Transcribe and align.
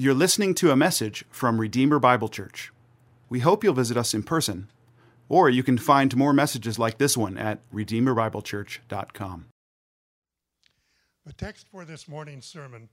You're 0.00 0.14
listening 0.14 0.54
to 0.54 0.70
a 0.70 0.76
message 0.76 1.24
from 1.28 1.60
Redeemer 1.60 1.98
Bible 1.98 2.28
Church. 2.28 2.72
We 3.28 3.40
hope 3.40 3.64
you'll 3.64 3.74
visit 3.74 3.96
us 3.96 4.14
in 4.14 4.22
person, 4.22 4.70
or 5.28 5.50
you 5.50 5.64
can 5.64 5.76
find 5.76 6.16
more 6.16 6.32
messages 6.32 6.78
like 6.78 6.98
this 6.98 7.16
one 7.16 7.36
at 7.36 7.68
redeemerbiblechurch.com. 7.72 9.46
The 11.26 11.32
text 11.32 11.66
for 11.68 11.84
this 11.84 12.06
morning's 12.06 12.46
sermon 12.46 12.88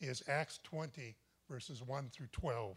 is 0.00 0.22
Acts 0.28 0.60
20, 0.62 1.16
verses 1.50 1.82
1 1.82 2.10
through 2.12 2.28
12. 2.30 2.76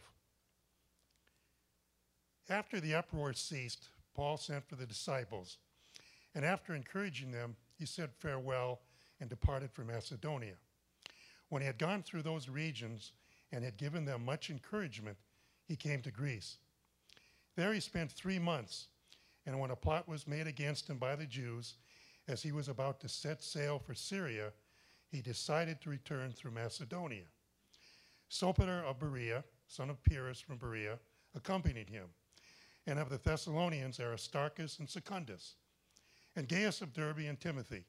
After 2.48 2.80
the 2.80 2.96
uproar 2.96 3.34
ceased, 3.34 3.90
Paul 4.16 4.36
sent 4.36 4.68
for 4.68 4.74
the 4.74 4.84
disciples, 4.84 5.58
and 6.34 6.44
after 6.44 6.74
encouraging 6.74 7.30
them, 7.30 7.54
he 7.78 7.86
said 7.86 8.10
farewell 8.18 8.80
and 9.20 9.30
departed 9.30 9.70
for 9.70 9.84
Macedonia. 9.84 10.54
When 11.50 11.62
he 11.62 11.66
had 11.66 11.78
gone 11.78 12.02
through 12.02 12.22
those 12.22 12.48
regions, 12.48 13.12
and 13.52 13.64
had 13.64 13.76
given 13.76 14.04
them 14.04 14.24
much 14.24 14.50
encouragement, 14.50 15.16
he 15.66 15.76
came 15.76 16.02
to 16.02 16.10
Greece. 16.10 16.58
There 17.56 17.72
he 17.72 17.80
spent 17.80 18.10
three 18.10 18.38
months, 18.38 18.88
and 19.46 19.58
when 19.58 19.70
a 19.70 19.76
plot 19.76 20.08
was 20.08 20.26
made 20.26 20.46
against 20.46 20.88
him 20.88 20.98
by 20.98 21.16
the 21.16 21.26
Jews, 21.26 21.74
as 22.28 22.42
he 22.42 22.52
was 22.52 22.68
about 22.68 23.00
to 23.00 23.08
set 23.08 23.42
sail 23.42 23.78
for 23.78 23.94
Syria, 23.94 24.52
he 25.10 25.20
decided 25.20 25.80
to 25.80 25.90
return 25.90 26.32
through 26.32 26.52
Macedonia. 26.52 27.24
Sopater 28.30 28.84
of 28.84 29.00
Berea, 29.00 29.42
son 29.66 29.90
of 29.90 30.02
Pyrrhus 30.04 30.40
from 30.40 30.56
Berea, 30.56 30.98
accompanied 31.34 31.90
him, 31.90 32.06
and 32.86 32.98
of 32.98 33.10
the 33.10 33.18
Thessalonians 33.18 33.98
Aristarchus 33.98 34.78
and 34.78 34.88
Secundus, 34.88 35.56
and 36.36 36.48
Gaius 36.48 36.80
of 36.80 36.92
Derbe 36.92 37.26
and 37.28 37.40
Timothy, 37.40 37.84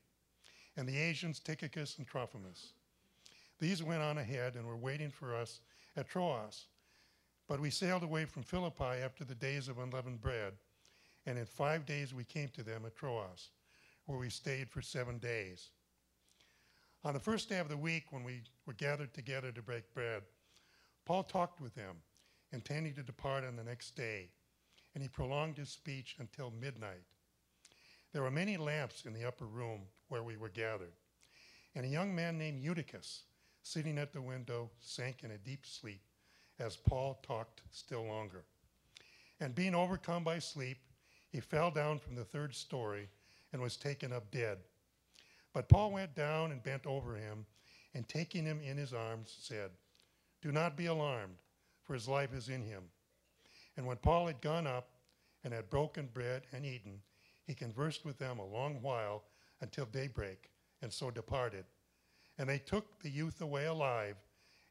and 0.75 0.87
the 0.87 0.97
Asians 0.97 1.39
Tychicus 1.39 1.97
and 1.97 2.07
Trophimus. 2.07 2.73
These 3.61 3.83
went 3.83 4.01
on 4.01 4.17
ahead 4.17 4.55
and 4.55 4.65
were 4.65 4.75
waiting 4.75 5.11
for 5.11 5.35
us 5.35 5.61
at 5.95 6.09
Troas. 6.09 6.65
But 7.47 7.59
we 7.59 7.69
sailed 7.69 8.01
away 8.01 8.25
from 8.25 8.41
Philippi 8.41 8.83
after 8.83 9.23
the 9.23 9.35
days 9.35 9.67
of 9.67 9.77
unleavened 9.77 10.19
bread, 10.19 10.53
and 11.27 11.37
in 11.37 11.45
five 11.45 11.85
days 11.85 12.11
we 12.11 12.23
came 12.23 12.49
to 12.49 12.63
them 12.63 12.85
at 12.87 12.95
Troas, 12.95 13.49
where 14.07 14.17
we 14.17 14.31
stayed 14.31 14.67
for 14.67 14.81
seven 14.81 15.19
days. 15.19 15.69
On 17.03 17.13
the 17.13 17.19
first 17.19 17.49
day 17.49 17.59
of 17.59 17.69
the 17.69 17.77
week, 17.77 18.05
when 18.09 18.23
we 18.23 18.41
were 18.65 18.73
gathered 18.73 19.13
together 19.13 19.51
to 19.51 19.61
break 19.61 19.93
bread, 19.93 20.23
Paul 21.05 21.23
talked 21.23 21.61
with 21.61 21.75
them, 21.75 21.97
intending 22.51 22.95
to 22.95 23.03
depart 23.03 23.43
on 23.43 23.55
the 23.55 23.63
next 23.63 23.95
day, 23.95 24.29
and 24.95 25.03
he 25.03 25.09
prolonged 25.09 25.57
his 25.57 25.69
speech 25.69 26.15
until 26.17 26.51
midnight. 26.59 27.03
There 28.11 28.23
were 28.23 28.31
many 28.31 28.57
lamps 28.57 29.05
in 29.05 29.13
the 29.13 29.25
upper 29.25 29.45
room 29.45 29.81
where 30.07 30.23
we 30.23 30.35
were 30.35 30.49
gathered, 30.49 30.93
and 31.75 31.85
a 31.85 31.89
young 31.89 32.15
man 32.15 32.39
named 32.39 32.59
Eutychus 32.59 33.23
sitting 33.63 33.97
at 33.97 34.13
the 34.13 34.21
window, 34.21 34.69
sank 34.79 35.23
in 35.23 35.31
a 35.31 35.37
deep 35.37 35.65
sleep 35.65 36.01
as 36.59 36.75
Paul 36.75 37.19
talked 37.23 37.61
still 37.71 38.05
longer. 38.05 38.43
And 39.39 39.55
being 39.55 39.73
overcome 39.73 40.23
by 40.23 40.39
sleep, 40.39 40.77
he 41.31 41.39
fell 41.39 41.71
down 41.71 41.97
from 41.97 42.15
the 42.15 42.25
third 42.25 42.53
story 42.53 43.09
and 43.51 43.61
was 43.61 43.77
taken 43.77 44.13
up 44.13 44.29
dead. 44.31 44.57
But 45.53 45.69
Paul 45.69 45.91
went 45.91 46.15
down 46.15 46.51
and 46.51 46.63
bent 46.63 46.85
over 46.85 47.15
him, 47.15 47.45
and 47.93 48.07
taking 48.07 48.45
him 48.45 48.61
in 48.61 48.77
his 48.77 48.93
arms, 48.93 49.35
said, 49.39 49.71
Do 50.41 50.51
not 50.51 50.77
be 50.77 50.85
alarmed, 50.85 51.37
for 51.83 51.93
his 51.93 52.07
life 52.07 52.33
is 52.33 52.47
in 52.47 52.63
him. 52.63 52.83
And 53.75 53.85
when 53.85 53.97
Paul 53.97 54.27
had 54.27 54.41
gone 54.41 54.67
up 54.67 54.89
and 55.43 55.53
had 55.53 55.69
broken 55.69 56.07
bread 56.13 56.43
and 56.53 56.65
eaten, 56.65 57.01
he 57.45 57.53
conversed 57.53 58.05
with 58.05 58.17
them 58.17 58.39
a 58.39 58.45
long 58.45 58.81
while 58.81 59.23
until 59.59 59.85
daybreak, 59.85 60.51
and 60.81 60.91
so 60.91 61.11
departed. 61.11 61.65
And 62.37 62.49
they 62.49 62.57
took 62.57 63.01
the 63.01 63.09
youth 63.09 63.41
away 63.41 63.65
alive 63.65 64.15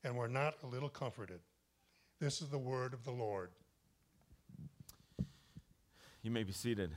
and 0.02 0.16
were 0.16 0.28
not 0.28 0.54
a 0.62 0.66
little 0.66 0.88
comforted. 0.88 1.40
This 2.20 2.42
is 2.42 2.48
the 2.48 2.58
word 2.58 2.94
of 2.94 3.04
the 3.04 3.12
Lord. 3.12 3.50
You 6.22 6.30
may 6.30 6.42
be 6.42 6.52
seated. 6.52 6.90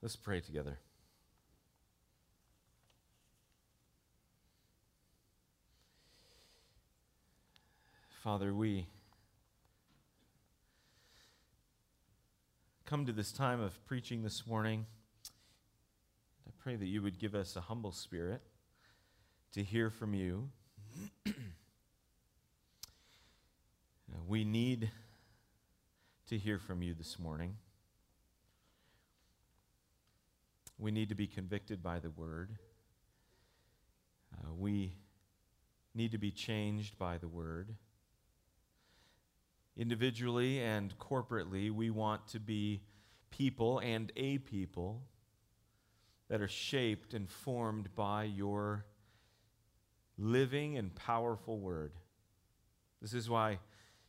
Let's 0.00 0.16
pray 0.16 0.40
together. 0.40 0.78
Father, 8.22 8.54
we 8.54 8.86
come 12.86 13.06
to 13.06 13.12
this 13.12 13.32
time 13.32 13.62
of 13.62 13.82
preaching 13.86 14.22
this 14.22 14.46
morning, 14.46 14.84
I 16.46 16.50
pray 16.62 16.76
that 16.76 16.84
you 16.84 17.00
would 17.00 17.18
give 17.18 17.34
us 17.34 17.56
a 17.56 17.62
humble 17.62 17.92
spirit 17.92 18.42
to 19.52 19.62
hear 19.62 19.88
from 19.88 20.12
you. 20.12 20.50
we 24.28 24.44
need 24.44 24.90
to 26.28 26.36
hear 26.36 26.58
from 26.58 26.82
you 26.82 26.92
this 26.92 27.18
morning. 27.18 27.56
We 30.78 30.90
need 30.90 31.08
to 31.08 31.14
be 31.14 31.26
convicted 31.26 31.82
by 31.82 32.00
the 32.00 32.10
word. 32.10 32.50
Uh, 34.36 34.52
we 34.52 34.92
need 35.94 36.12
to 36.12 36.18
be 36.18 36.30
changed 36.30 36.98
by 36.98 37.16
the 37.16 37.28
word 37.28 37.76
individually 39.76 40.60
and 40.60 40.96
corporately, 40.98 41.70
we 41.70 41.90
want 41.90 42.26
to 42.28 42.40
be 42.40 42.82
people 43.30 43.80
and 43.80 44.12
a 44.16 44.38
people 44.38 45.02
that 46.28 46.40
are 46.40 46.48
shaped 46.48 47.14
and 47.14 47.28
formed 47.28 47.94
by 47.94 48.24
your 48.24 48.86
living 50.16 50.78
and 50.78 50.94
powerful 50.94 51.58
word. 51.58 51.92
This 53.02 53.14
is 53.14 53.28
why 53.28 53.58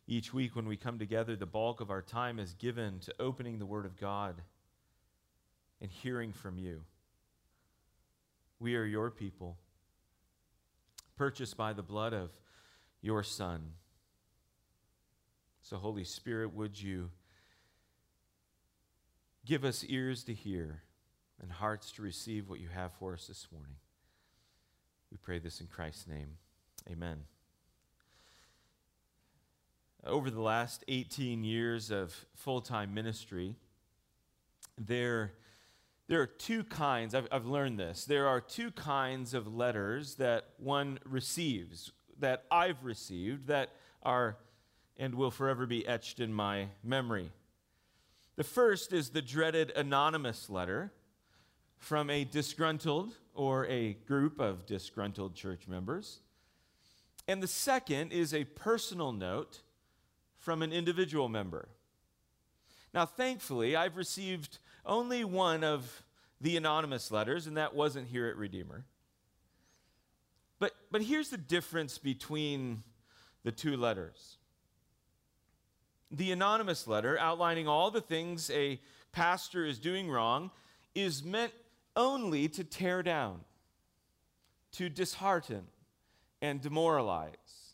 each 0.08 0.34
week 0.34 0.56
when 0.56 0.68
we 0.68 0.78
come 0.78 1.00
together, 1.00 1.36
the 1.36 1.46
bulk 1.46 1.82
of 1.82 1.90
our 1.90 2.02
time 2.02 2.40
is 2.40 2.54
given 2.54 3.00
to 3.00 3.14
opening 3.20 3.58
the 3.58 3.66
Word 3.66 3.86
of 3.86 4.00
God 4.00 4.42
and 5.82 5.90
hearing 5.90 6.32
from 6.32 6.60
you. 6.60 6.82
We 8.60 8.76
are 8.76 8.86
your 8.86 9.10
people, 9.10 9.58
purchased 11.18 11.58
by 11.58 11.74
the 11.74 11.82
blood 11.82 12.14
of 12.14 12.30
your 13.02 13.24
Son. 13.24 13.74
So, 15.68 15.78
Holy 15.78 16.04
Spirit, 16.04 16.54
would 16.54 16.80
you 16.80 17.10
give 19.48 19.66
us 19.66 19.84
ears 19.88 20.24
to 20.26 20.34
hear 20.36 20.84
and 21.42 21.52
hearts 21.52 21.92
to 21.94 22.04
receive 22.04 22.48
what 22.48 22.60
you 22.60 22.68
have 22.68 22.94
for 23.00 23.14
us 23.14 23.26
this 23.26 23.48
morning? 23.52 23.74
We 25.12 25.18
pray 25.18 25.40
this 25.40 25.62
in 25.62 25.66
Christ's 25.66 26.06
name. 26.06 26.38
Amen. 26.88 27.24
Over 30.06 30.30
the 30.30 30.40
last 30.40 30.84
18 30.88 31.44
years 31.44 31.90
of 31.90 32.14
full 32.36 32.62
time 32.62 32.94
ministry, 32.94 33.56
there, 34.78 35.34
there 36.08 36.22
are 36.22 36.28
two 36.28 36.64
kinds, 36.64 37.16
I've, 37.16 37.28
I've 37.32 37.48
learned 37.48 37.80
this. 37.80 38.06
There 38.06 38.28
are 38.28 38.40
two 38.40 38.70
kinds 38.70 39.34
of 39.34 39.52
letters 39.52 40.14
that 40.18 40.46
one 40.60 41.00
receives, 41.04 41.92
that 42.20 42.44
I've 42.52 42.84
received, 42.84 43.48
that 43.48 43.72
are 44.04 44.38
and 44.98 45.16
will 45.16 45.32
forever 45.32 45.66
be 45.66 45.88
etched 45.88 46.20
in 46.20 46.34
my 46.34 46.68
memory. 46.84 47.32
The 48.36 48.44
first 48.44 48.94
is 48.94 49.10
the 49.10 49.22
dreaded 49.22 49.72
anonymous 49.72 50.50
letter 50.50 50.92
from 51.78 52.10
a 52.10 52.24
disgruntled 52.24 53.14
or 53.34 53.66
a 53.68 53.94
group 53.94 54.40
of 54.40 54.66
disgruntled 54.66 55.36
church 55.36 55.68
members. 55.68 56.20
And 57.28 57.42
the 57.42 57.48
second 57.48 58.12
is 58.12 58.34
a 58.34 58.44
personal 58.44 59.12
note 59.12 59.62
from 60.38 60.62
an 60.62 60.72
individual 60.72 61.28
member. 61.28 61.70
Now, 62.94 63.06
thankfully, 63.06 63.76
I've 63.76 63.98
received 63.98 64.60
only 64.86 65.24
one 65.26 65.64
of 65.64 66.04
the 66.40 66.56
anonymous 66.56 67.12
letters, 67.12 67.48
and 67.48 67.58
that 67.58 67.74
wasn't 67.74 68.08
here 68.08 68.28
at 68.28 68.38
Redeemer. 68.38 68.86
But, 70.60 70.74
but 70.92 71.02
here's 71.02 71.30
the 71.30 71.38
difference 71.38 71.98
between 71.98 72.84
the 73.44 73.52
two 73.52 73.76
letters 73.76 74.38
the 76.16 76.32
anonymous 76.32 76.88
letter 76.88 77.20
outlining 77.20 77.68
all 77.68 77.92
the 77.92 78.02
things 78.02 78.50
a 78.52 78.80
pastor 79.12 79.66
is 79.66 79.80
doing 79.80 80.10
wrong 80.10 80.52
is 80.94 81.24
meant 81.24 81.52
only 81.96 82.48
to 82.50 82.64
tear 82.64 83.04
down, 83.04 83.42
to 84.72 84.90
dishearten, 84.90 85.64
and 86.42 86.62
demoralize. 86.62 87.74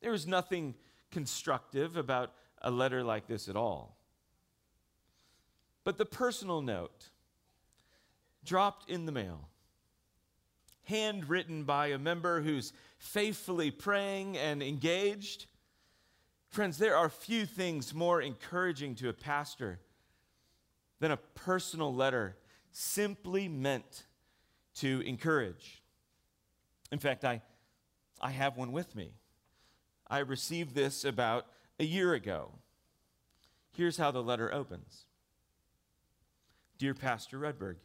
There 0.00 0.12
is 0.12 0.26
nothing 0.26 0.74
constructive 1.10 1.96
about 1.96 2.32
a 2.60 2.70
letter 2.70 3.02
like 3.02 3.26
this 3.26 3.48
at 3.48 3.56
all. 3.56 3.96
But 5.84 5.98
the 5.98 6.06
personal 6.06 6.62
note, 6.62 7.10
dropped 8.44 8.90
in 8.90 9.06
the 9.06 9.12
mail, 9.12 9.48
handwritten 10.84 11.64
by 11.64 11.88
a 11.88 11.98
member 11.98 12.40
who's 12.40 12.72
faithfully 12.98 13.70
praying 13.70 14.36
and 14.36 14.62
engaged, 14.62 15.46
Friends, 16.52 16.76
there 16.76 16.98
are 16.98 17.08
few 17.08 17.46
things 17.46 17.94
more 17.94 18.20
encouraging 18.20 18.94
to 18.96 19.08
a 19.08 19.14
pastor 19.14 19.80
than 21.00 21.10
a 21.10 21.16
personal 21.16 21.94
letter 21.94 22.36
simply 22.72 23.48
meant 23.48 24.04
to 24.74 25.00
encourage. 25.06 25.82
In 26.90 26.98
fact, 26.98 27.24
I, 27.24 27.40
I 28.20 28.32
have 28.32 28.58
one 28.58 28.70
with 28.70 28.94
me. 28.94 29.14
I 30.10 30.18
received 30.18 30.74
this 30.74 31.06
about 31.06 31.46
a 31.80 31.84
year 31.84 32.12
ago. 32.12 32.50
Here's 33.74 33.96
how 33.96 34.10
the 34.10 34.22
letter 34.22 34.52
opens 34.52 35.06
Dear 36.76 36.92
Pastor 36.92 37.38
Redberg, 37.38 37.76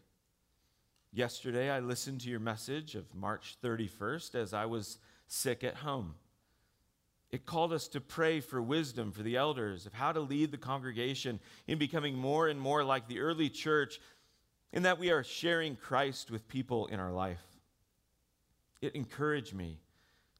yesterday 1.13 1.69
I 1.69 1.79
listened 1.79 2.19
to 2.21 2.29
your 2.29 2.41
message 2.41 2.95
of 2.95 3.15
March 3.15 3.55
31st 3.63 4.35
as 4.35 4.53
I 4.53 4.65
was 4.65 4.97
sick 5.25 5.63
at 5.63 5.75
home. 5.75 6.15
It 7.31 7.45
called 7.45 7.73
us 7.73 7.87
to 7.89 7.99
pray 7.99 8.39
for 8.39 8.61
wisdom 8.61 9.11
for 9.11 9.21
the 9.21 9.35
elders 9.35 9.85
of 9.85 9.93
how 9.93 10.11
to 10.13 10.19
lead 10.19 10.51
the 10.51 10.57
congregation 10.57 11.39
in 11.67 11.77
becoming 11.77 12.15
more 12.15 12.47
and 12.47 12.59
more 12.59 12.83
like 12.83 13.07
the 13.07 13.19
early 13.19 13.49
church, 13.49 13.99
in 14.71 14.83
that 14.83 14.99
we 14.99 15.11
are 15.11 15.23
sharing 15.23 15.75
Christ 15.75 16.31
with 16.31 16.47
people 16.47 16.87
in 16.87 16.99
our 16.99 17.11
life. 17.11 17.43
It 18.81 18.95
encouraged 18.95 19.53
me 19.53 19.79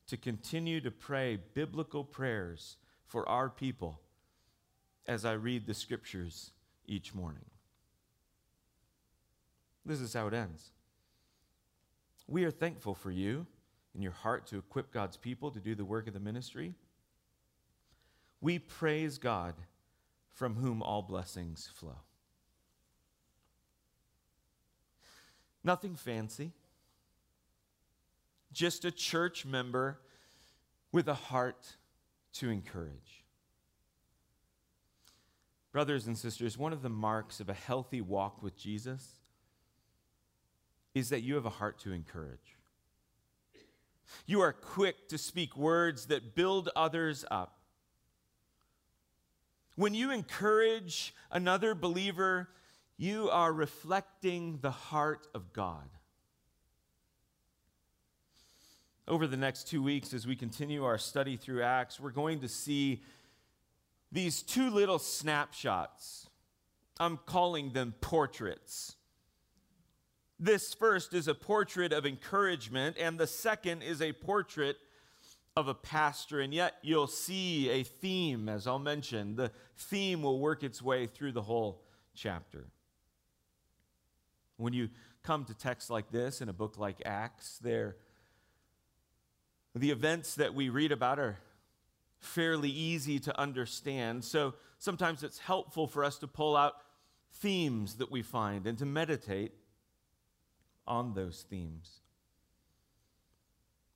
to 0.07 0.17
continue 0.17 0.79
to 0.81 0.91
pray 0.91 1.39
biblical 1.53 2.03
prayers 2.03 2.77
for 3.05 3.27
our 3.27 3.49
people 3.49 3.99
as 5.07 5.25
I 5.25 5.33
read 5.33 5.65
the 5.65 5.73
scriptures 5.73 6.51
each 6.85 7.13
morning. 7.13 7.45
This 9.85 9.99
is 9.99 10.13
how 10.13 10.27
it 10.27 10.33
ends. 10.33 10.71
We 12.27 12.43
are 12.43 12.51
thankful 12.51 12.93
for 12.93 13.11
you 13.11 13.47
in 13.97 14.03
your 14.03 14.13
heart 14.13 14.45
to 14.47 14.57
equip 14.57 14.93
God's 14.93 15.17
people 15.17 15.51
to 15.51 15.59
do 15.59 15.75
the 15.75 15.83
work 15.83 16.07
of 16.07 16.13
the 16.13 16.19
ministry. 16.19 16.75
We 18.39 18.59
praise 18.59 19.17
God 19.17 19.55
from 20.29 20.55
whom 20.55 20.83
all 20.83 21.01
blessings 21.01 21.67
flow. 21.73 21.97
Nothing 25.63 25.95
fancy, 25.95 26.51
just 28.53 28.85
a 28.85 28.91
church 28.91 29.45
member 29.45 29.99
with 30.91 31.07
a 31.07 31.15
heart 31.15 31.75
to 32.33 32.49
encourage. 32.49 33.25
Brothers 35.71 36.05
and 36.07 36.17
sisters, 36.17 36.57
one 36.57 36.71
of 36.71 36.83
the 36.83 36.89
marks 36.89 37.39
of 37.39 37.49
a 37.49 37.53
healthy 37.53 38.01
walk 38.01 38.43
with 38.43 38.55
Jesus 38.55 39.19
is 40.93 41.09
that 41.09 41.21
you 41.21 41.35
have 41.35 41.45
a 41.45 41.51
heart 41.51 41.79
to 41.79 41.91
encourage. 41.91 42.56
You 44.25 44.41
are 44.41 44.53
quick 44.53 45.09
to 45.09 45.17
speak 45.17 45.55
words 45.55 46.07
that 46.07 46.35
build 46.35 46.69
others 46.75 47.25
up. 47.31 47.59
When 49.75 49.93
you 49.93 50.11
encourage 50.11 51.13
another 51.31 51.75
believer, 51.75 52.49
you 52.97 53.29
are 53.29 53.53
reflecting 53.53 54.59
the 54.61 54.71
heart 54.71 55.27
of 55.35 55.53
God. 55.53 55.89
Over 59.07 59.27
the 59.27 59.37
next 59.37 59.67
two 59.67 59.81
weeks, 59.81 60.13
as 60.13 60.27
we 60.27 60.35
continue 60.35 60.83
our 60.83 60.97
study 60.97 61.37
through 61.37 61.63
Acts, 61.63 61.99
we're 61.99 62.09
going 62.09 62.41
to 62.41 62.49
see 62.49 63.03
these 64.11 64.41
two 64.41 64.69
little 64.69 64.99
snapshots. 64.99 66.27
I'm 66.99 67.17
calling 67.25 67.71
them 67.71 67.93
portraits 68.01 68.96
this 70.39 70.73
first 70.73 71.13
is 71.13 71.27
a 71.27 71.33
portrait 71.33 71.91
of 71.91 72.05
encouragement, 72.05 72.97
and 72.99 73.19
the 73.19 73.27
second 73.27 73.81
is 73.81 74.01
a 74.01 74.13
portrait 74.13 74.77
of 75.55 75.67
a 75.67 75.73
pastor. 75.73 76.39
And 76.39 76.53
yet 76.53 76.75
you'll 76.83 77.07
see 77.07 77.69
a 77.69 77.83
theme, 77.83 78.47
as 78.47 78.67
I'll 78.67 78.77
mention. 78.77 79.35
The 79.35 79.51
theme 79.75 80.21
will 80.21 80.39
work 80.39 80.63
its 80.63 80.81
way 80.81 81.07
through 81.07 81.31
the 81.31 81.41
whole 81.41 81.81
chapter. 82.13 82.67
When 84.57 84.73
you 84.73 84.89
come 85.23 85.45
to 85.45 85.53
texts 85.55 85.89
like 85.89 86.11
this 86.11 86.41
in 86.41 86.49
a 86.49 86.53
book 86.53 86.77
like 86.77 87.01
Acts, 87.05 87.57
there 87.57 87.95
the 89.75 89.91
events 89.91 90.35
that 90.35 90.53
we 90.53 90.69
read 90.69 90.91
about 90.91 91.19
are 91.19 91.37
fairly 92.19 92.69
easy 92.69 93.19
to 93.19 93.39
understand. 93.39 94.23
So 94.23 94.55
sometimes 94.79 95.23
it's 95.23 95.37
helpful 95.37 95.87
for 95.87 96.03
us 96.03 96.17
to 96.19 96.27
pull 96.27 96.55
out 96.55 96.73
themes 97.33 97.95
that 97.95 98.11
we 98.11 98.21
find 98.23 98.65
and 98.65 98.77
to 98.79 98.85
meditate 98.85 99.51
on 100.87 101.13
those 101.13 101.45
themes. 101.49 101.99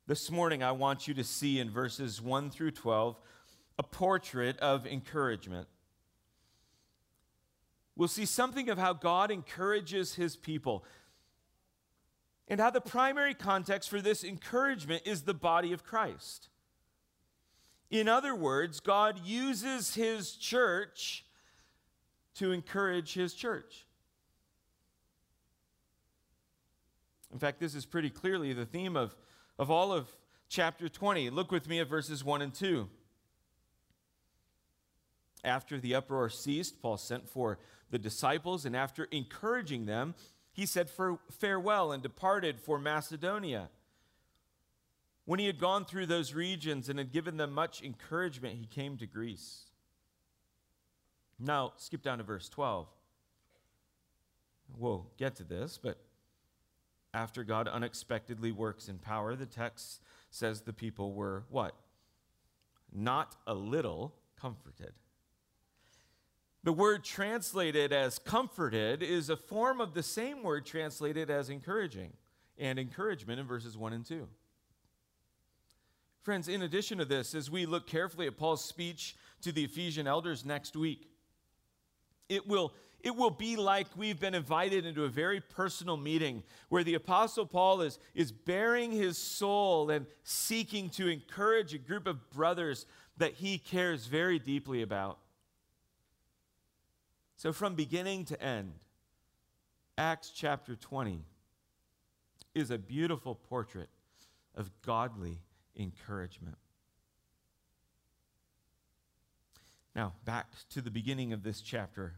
This 0.07 0.29
morning, 0.29 0.61
I 0.61 0.71
want 0.71 1.07
you 1.07 1.13
to 1.13 1.23
see 1.23 1.59
in 1.59 1.69
verses 1.69 2.21
1 2.21 2.49
through 2.49 2.71
12 2.71 3.17
a 3.79 3.83
portrait 3.83 4.57
of 4.59 4.85
encouragement. 4.85 5.67
We'll 7.95 8.07
see 8.07 8.25
something 8.25 8.69
of 8.69 8.77
how 8.77 8.93
God 8.93 9.31
encourages 9.31 10.15
his 10.15 10.35
people 10.35 10.83
and 12.47 12.59
how 12.59 12.69
the 12.69 12.81
primary 12.81 13.33
context 13.33 13.89
for 13.89 14.01
this 14.01 14.23
encouragement 14.23 15.03
is 15.05 15.21
the 15.21 15.33
body 15.33 15.71
of 15.71 15.83
Christ. 15.83 16.49
In 17.89 18.07
other 18.07 18.35
words, 18.35 18.79
God 18.79 19.19
uses 19.23 19.95
his 19.95 20.33
church 20.33 21.25
to 22.35 22.51
encourage 22.51 23.13
his 23.13 23.33
church. 23.33 23.85
In 27.31 27.39
fact, 27.39 27.59
this 27.59 27.75
is 27.75 27.85
pretty 27.85 28.09
clearly 28.09 28.53
the 28.53 28.65
theme 28.65 28.95
of, 28.97 29.15
of 29.57 29.71
all 29.71 29.93
of 29.93 30.09
chapter 30.49 30.89
20. 30.89 31.29
Look 31.29 31.51
with 31.51 31.67
me 31.67 31.79
at 31.79 31.87
verses 31.87 32.23
1 32.23 32.41
and 32.41 32.53
2. 32.53 32.89
After 35.43 35.79
the 35.79 35.95
uproar 35.95 36.29
ceased, 36.29 36.81
Paul 36.81 36.97
sent 36.97 37.27
for 37.27 37.57
the 37.89 37.97
disciples, 37.97 38.65
and 38.65 38.75
after 38.75 39.05
encouraging 39.05 39.85
them, 39.85 40.13
he 40.53 40.65
said 40.65 40.89
farewell 41.31 41.91
and 41.91 42.03
departed 42.03 42.59
for 42.59 42.77
Macedonia. 42.77 43.69
When 45.25 45.39
he 45.39 45.45
had 45.45 45.59
gone 45.59 45.85
through 45.85 46.07
those 46.07 46.33
regions 46.33 46.89
and 46.89 46.99
had 46.99 47.11
given 47.11 47.37
them 47.37 47.53
much 47.53 47.81
encouragement, 47.81 48.57
he 48.59 48.65
came 48.65 48.97
to 48.97 49.07
Greece. 49.07 49.65
Now, 51.39 51.73
skip 51.77 52.03
down 52.03 52.17
to 52.17 52.23
verse 52.23 52.49
12. 52.49 52.87
We'll 54.77 55.07
get 55.17 55.35
to 55.37 55.43
this, 55.43 55.79
but 55.81 55.97
after 57.13 57.43
God 57.43 57.67
unexpectedly 57.67 58.51
works 58.51 58.87
in 58.87 58.97
power, 58.97 59.35
the 59.35 59.45
text 59.45 60.01
says 60.29 60.61
the 60.61 60.73
people 60.73 61.13
were 61.13 61.43
what? 61.49 61.75
Not 62.93 63.35
a 63.45 63.53
little 63.53 64.15
comforted. 64.39 64.93
The 66.63 66.73
word 66.73 67.03
translated 67.03 67.91
as 67.91 68.19
comforted 68.19 69.01
is 69.01 69.29
a 69.29 69.35
form 69.35 69.81
of 69.81 69.93
the 69.93 70.03
same 70.03 70.43
word 70.43 70.65
translated 70.65 71.29
as 71.29 71.49
encouraging 71.49 72.13
and 72.57 72.77
encouragement 72.77 73.39
in 73.39 73.47
verses 73.47 73.77
1 73.77 73.93
and 73.93 74.05
2. 74.05 74.27
Friends, 76.21 76.47
in 76.47 76.62
addition 76.62 77.00
to 77.00 77.05
this, 77.05 77.33
as 77.33 77.50
we 77.50 77.65
look 77.65 77.88
carefully 77.88 78.27
at 78.27 78.38
Paul's 78.38 78.63
speech 78.63 79.15
to 79.41 79.51
the 79.51 79.63
Ephesian 79.63 80.05
elders 80.05 80.45
next 80.45 80.75
week, 80.75 81.09
it 82.29 82.47
will 82.47 82.74
it 83.03 83.15
will 83.15 83.31
be 83.31 83.55
like 83.55 83.88
we've 83.96 84.20
been 84.20 84.36
invited 84.36 84.86
into 84.86 85.05
a 85.05 85.10
very 85.10 85.39
personal 85.41 85.98
meeting 85.98 86.43
where 86.70 86.84
the 86.84 86.93
Apostle 86.93 87.46
Paul 87.46 87.81
is, 87.81 88.00
is 88.13 88.31
baring 88.31 88.91
his 88.91 89.17
soul 89.17 89.89
and 89.89 90.05
seeking 90.24 90.89
to 90.91 91.08
encourage 91.08 91.74
a 91.74 91.77
group 91.77 92.08
of 92.08 92.29
brothers 92.29 92.86
that 93.17 93.34
he 93.34 93.58
cares 93.58 94.05
very 94.05 94.39
deeply 94.39 94.81
about. 94.81 95.17
So, 97.38 97.51
from 97.51 97.75
beginning 97.75 98.25
to 98.25 98.41
end, 98.41 98.74
Acts 99.98 100.29
chapter 100.29 100.75
20 100.75 101.24
is 102.53 102.72
a 102.72 102.77
beautiful 102.77 103.36
portrait 103.36 103.89
of 104.55 104.70
godly 104.81 105.39
encouragement. 105.75 106.58
Now, 109.96 110.13
back 110.24 110.48
to 110.70 110.81
the 110.81 110.91
beginning 110.91 111.34
of 111.34 111.43
this 111.43 111.62
chapter. 111.62 112.13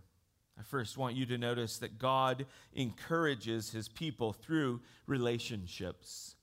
I 0.59 0.63
first 0.63 0.97
want 0.97 1.15
you 1.15 1.25
to 1.27 1.37
notice 1.37 1.77
that 1.79 1.97
God 1.97 2.45
encourages 2.73 3.71
his 3.71 3.89
people 3.89 4.33
through 4.33 4.81
relationships. 5.07 6.35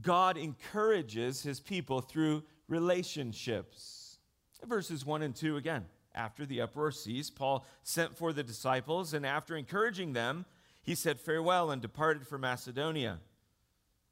God 0.00 0.36
encourages 0.36 1.42
his 1.42 1.60
people 1.60 2.00
through 2.00 2.44
relationships. 2.68 4.18
Verses 4.64 5.06
1 5.06 5.22
and 5.22 5.34
2 5.34 5.56
again. 5.56 5.86
After 6.14 6.44
the 6.44 6.60
uproar 6.60 6.90
ceased, 6.90 7.36
Paul 7.36 7.64
sent 7.82 8.16
for 8.16 8.32
the 8.32 8.42
disciples, 8.42 9.14
and 9.14 9.24
after 9.24 9.56
encouraging 9.56 10.12
them, 10.12 10.46
he 10.82 10.94
said 10.94 11.20
farewell 11.20 11.70
and 11.70 11.80
departed 11.80 12.26
for 12.26 12.38
Macedonia. 12.38 13.18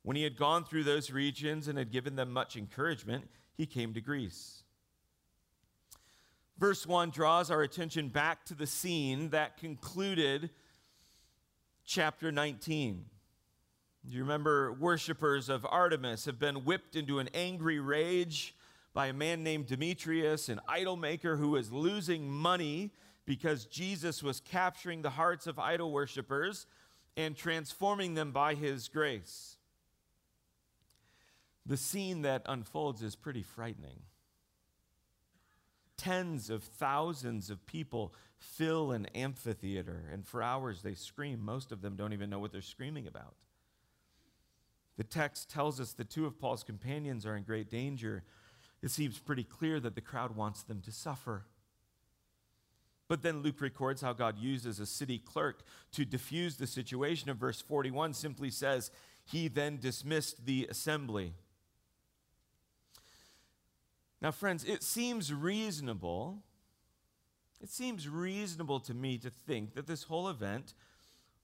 When 0.03 0.17
he 0.17 0.23
had 0.23 0.37
gone 0.37 0.65
through 0.65 0.85
those 0.85 1.11
regions 1.11 1.67
and 1.67 1.77
had 1.79 1.91
given 1.91 2.15
them 2.15 2.33
much 2.33 2.57
encouragement, 2.57 3.29
he 3.57 3.67
came 3.67 3.93
to 3.95 4.01
Greece. 4.01 4.63
Verse 6.59 6.87
1 6.87 7.11
draws 7.11 7.51
our 7.51 7.63
attention 7.63 8.09
back 8.09 8.45
to 8.47 8.55
the 8.55 8.67
scene 8.67 9.29
that 9.31 9.59
concluded 9.59 10.51
chapter 11.85 12.33
19. 12.33 13.05
Do 14.07 14.13
you 14.13 14.23
remember 14.23 14.73
worshippers 14.73 15.49
of 15.49 15.67
Artemis 15.69 16.25
have 16.25 16.39
been 16.39 16.65
whipped 16.65 16.97
into 16.97 17.19
an 17.19 17.29
angry 17.35 17.79
rage 17.79 18.55
by 18.95 19.09
a 19.09 19.13
man 19.13 19.43
named 19.43 19.67
Demetrius, 19.67 20.49
an 20.49 20.61
idol 20.67 20.97
maker 20.97 21.37
who 21.37 21.57
is 21.57 21.71
losing 21.71 22.31
money 22.31 22.93
because 23.27 23.67
Jesus 23.67 24.23
was 24.23 24.41
capturing 24.41 25.03
the 25.03 25.11
hearts 25.11 25.47
of 25.47 25.59
idol 25.59 25.93
worshippers 25.93 26.67
and 27.19 27.37
transforming 27.37 28.15
them 28.15 28.33
by 28.33 28.55
his 28.55 28.89
grace. 28.89 29.57
The 31.67 31.77
scene 31.77 32.23
that 32.23 32.43
unfolds 32.47 33.03
is 33.03 33.17
pretty 33.17 33.43
frightening. 33.43 34.01
Tens 35.97 36.51
of 36.51 36.63
thousands 36.63 37.51
of 37.51 37.65
people 37.67 38.13
fill 38.39 38.93
an 38.93 39.07
amphitheater, 39.07 40.05
and 40.13 40.27
for 40.27 40.43
hours 40.43 40.83
they 40.83 40.95
scream. 40.95 41.45
Most 41.45 41.73
of 41.73 41.81
them 41.81 41.97
don't 41.97 42.13
even 42.13 42.31
know 42.31 42.39
what 42.39 42.53
they're 42.53 42.63
screaming 42.63 43.07
about. 43.07 43.35
The 44.97 45.05
text 45.05 45.51
tells 45.51 45.81
us 45.81 45.93
that 45.95 46.11
two 46.11 46.27
of 46.27 46.39
Paul's 46.39 46.63
companions 46.63 47.27
are 47.27 47.37
in 47.37 47.43
great 47.43 47.71
danger. 47.71 48.23
It 48.83 48.91
seems 48.91 49.19
pretty 49.19 49.45
clear 49.45 49.79
that 49.81 49.95
the 49.95 50.01
crowd 50.01 50.37
wants 50.37 50.63
them 50.63 50.81
to 50.83 50.93
suffer. 50.93 51.45
But 53.09 53.23
then 53.23 53.43
Luke 53.43 53.61
records 53.61 54.03
how 54.03 54.13
God 54.13 54.39
uses 54.39 54.81
a 54.81 54.87
city 54.87 55.19
clerk 55.19 55.63
to 55.93 56.05
diffuse 56.05 56.57
the 56.57 56.67
situation. 56.67 57.31
And 57.31 57.39
verse 57.39 57.61
41 57.61 58.15
simply 58.15 58.51
says, 58.51 58.91
He 59.25 59.49
then 59.49 59.79
dismissed 59.79 60.47
the 60.47 60.67
assembly. 60.71 61.35
Now, 64.21 64.31
friends, 64.31 64.65
it 64.65 64.83
seems 64.83 65.33
reasonable, 65.33 66.43
it 67.61 67.69
seems 67.69 68.09
reasonable 68.09 68.81
to 68.81 68.95
me 68.95 69.19
to 69.19 69.31
think 69.31 69.75
that 69.75 69.87
this 69.87 70.05
whole 70.05 70.29
event 70.29 70.75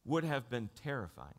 would 0.04 0.24
have 0.24 0.48
been 0.48 0.70
terrifying. 0.82 1.38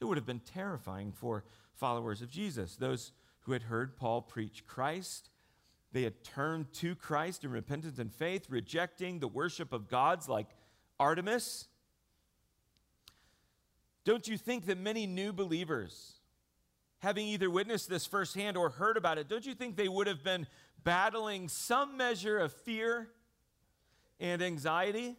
It 0.00 0.04
would 0.04 0.16
have 0.16 0.26
been 0.26 0.40
terrifying 0.40 1.12
for 1.12 1.44
followers 1.74 2.22
of 2.22 2.30
Jesus, 2.30 2.76
those 2.76 3.12
who 3.40 3.52
had 3.52 3.64
heard 3.64 3.96
Paul 3.96 4.22
preach 4.22 4.66
Christ. 4.66 5.30
They 5.92 6.02
had 6.02 6.24
turned 6.24 6.72
to 6.74 6.94
Christ 6.94 7.44
in 7.44 7.50
repentance 7.50 7.98
and 7.98 8.12
faith, 8.12 8.46
rejecting 8.50 9.18
the 9.18 9.28
worship 9.28 9.72
of 9.72 9.88
gods 9.88 10.28
like 10.28 10.48
Artemis. 10.98 11.68
Don't 14.04 14.26
you 14.28 14.36
think 14.36 14.66
that 14.66 14.78
many 14.78 15.06
new 15.06 15.32
believers 15.32 16.15
having 17.00 17.26
either 17.28 17.50
witnessed 17.50 17.88
this 17.88 18.06
firsthand 18.06 18.56
or 18.56 18.70
heard 18.70 18.96
about 18.96 19.18
it, 19.18 19.28
don't 19.28 19.46
you 19.46 19.54
think 19.54 19.76
they 19.76 19.88
would 19.88 20.06
have 20.06 20.24
been 20.24 20.46
battling 20.82 21.48
some 21.48 21.96
measure 21.96 22.38
of 22.38 22.52
fear 22.52 23.08
and 24.18 24.42
anxiety? 24.42 25.16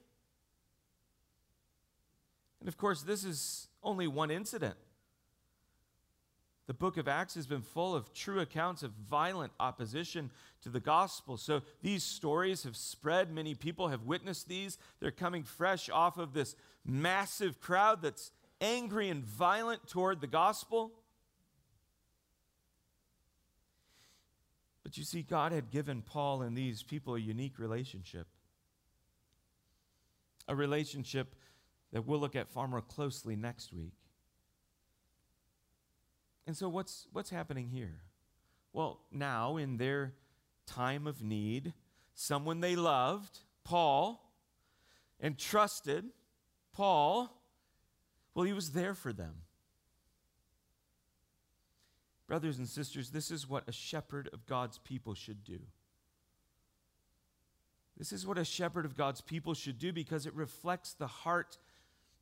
And 2.59 2.67
of 2.67 2.77
course, 2.77 3.03
this 3.03 3.23
is 3.23 3.67
only 3.83 4.07
one 4.07 4.31
incident. 4.31 4.75
The 6.67 6.73
book 6.73 6.97
of 6.97 7.07
Acts 7.07 7.35
has 7.35 7.47
been 7.47 7.61
full 7.61 7.95
of 7.95 8.13
true 8.13 8.41
accounts 8.41 8.83
of 8.83 8.91
violent 9.09 9.53
opposition 9.57 10.29
to 10.63 10.69
the 10.69 10.81
gospel. 10.81 11.37
So 11.37 11.61
these 11.81 12.03
stories 12.03 12.63
have 12.63 12.75
spread. 12.75 13.31
Many 13.31 13.55
people 13.55 13.87
have 13.87 14.03
witnessed 14.03 14.49
these. 14.49 14.77
They're 14.99 15.11
coming 15.11 15.43
fresh 15.43 15.89
off 15.89 16.17
of 16.17 16.33
this 16.33 16.57
massive 16.85 17.61
crowd 17.61 18.01
that's 18.01 18.31
angry 18.59 19.07
and 19.09 19.23
violent 19.23 19.87
toward 19.87 20.19
the 20.19 20.27
gospel. 20.27 20.91
But 24.87 24.97
you 24.97 25.03
see, 25.03 25.21
God 25.21 25.51
had 25.51 25.69
given 25.69 26.01
Paul 26.01 26.43
and 26.43 26.55
these 26.55 26.81
people 26.81 27.15
a 27.15 27.19
unique 27.19 27.59
relationship. 27.59 28.25
A 30.47 30.55
relationship 30.55 31.35
that 31.91 32.07
we'll 32.07 32.21
look 32.21 32.37
at 32.37 32.47
far 32.47 32.69
more 32.69 32.79
closely 32.79 33.35
next 33.35 33.73
week. 33.73 33.97
And 36.45 36.55
so, 36.55 36.69
what's, 36.69 37.05
what's 37.11 37.29
happening 37.29 37.67
here? 37.67 37.99
Well, 38.71 39.01
now, 39.11 39.57
in 39.57 39.75
their 39.75 40.13
time 40.65 41.05
of 41.05 41.21
need, 41.21 41.73
someone 42.13 42.61
they 42.61 42.77
loved, 42.77 43.39
Paul, 43.65 44.31
and 45.19 45.37
trusted, 45.37 46.05
Paul, 46.71 47.29
well, 48.33 48.45
he 48.45 48.53
was 48.53 48.71
there 48.71 48.93
for 48.93 49.11
them. 49.11 49.33
Brothers 52.27 52.57
and 52.57 52.67
sisters, 52.67 53.09
this 53.09 53.31
is 53.31 53.49
what 53.49 53.67
a 53.67 53.71
shepherd 53.71 54.29
of 54.33 54.45
God's 54.45 54.77
people 54.79 55.13
should 55.13 55.43
do. 55.45 55.59
This 57.97 58.11
is 58.11 58.27
what 58.27 58.37
a 58.37 58.45
shepherd 58.45 58.85
of 58.85 58.97
God's 58.97 59.21
people 59.21 59.53
should 59.53 59.79
do 59.79 59.93
because 59.93 60.25
it 60.25 60.35
reflects 60.35 60.93
the 60.93 61.07
heart 61.07 61.57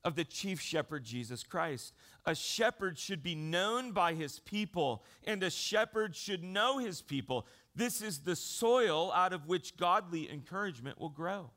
of 0.04 0.16
the 0.16 0.24
chief 0.24 0.62
shepherd, 0.62 1.04
Jesus 1.04 1.44
Christ. 1.44 1.94
A 2.26 2.36
shepherd 2.36 3.00
should 3.00 3.24
be 3.24 3.34
known 3.34 3.92
by 3.92 4.14
his 4.14 4.40
people, 4.40 5.04
and 5.26 5.42
a 5.42 5.50
shepherd 5.50 6.16
should 6.16 6.44
know 6.44 6.78
his 6.78 7.02
people. 7.02 7.48
This 7.76 8.02
is 8.02 8.20
the 8.20 8.36
soil 8.36 9.12
out 9.12 9.34
of 9.34 9.48
which 9.48 9.76
godly 9.76 10.32
encouragement 10.32 11.02
will 11.02 11.10
grow. 11.10 11.50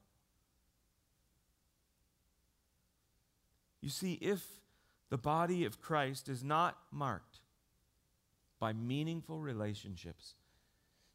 You 3.83 3.91
see, 3.91 4.15
if 4.15 4.45
the 5.11 5.19
body 5.19 5.67
of 5.67 5.81
Christ 5.81 6.29
is 6.29 6.43
not 6.43 6.79
marked 6.91 7.41
by 8.59 8.73
meaningful 8.73 9.41
relationships 9.41 10.35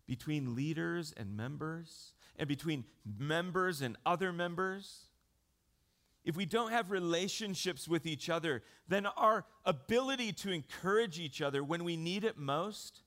between 0.06 0.56
leaders 0.56 1.14
and 1.16 1.36
members, 1.36 2.14
and 2.38 2.48
between 2.48 2.86
members 3.18 3.82
and 3.82 3.96
other 4.06 4.34
members, 4.34 5.08
if 6.26 6.38
we 6.38 6.46
don't 6.46 6.72
have 6.72 6.92
relationships 6.92 7.88
with 7.88 8.06
each 8.06 8.30
other, 8.30 8.64
then 8.88 9.06
our 9.06 9.46
ability 9.66 10.32
to 10.32 10.52
encourage 10.52 11.20
each 11.20 11.42
other 11.42 11.64
when 11.64 11.84
we 11.84 11.98
need 11.98 12.24
it 12.24 12.38
most, 12.38 13.02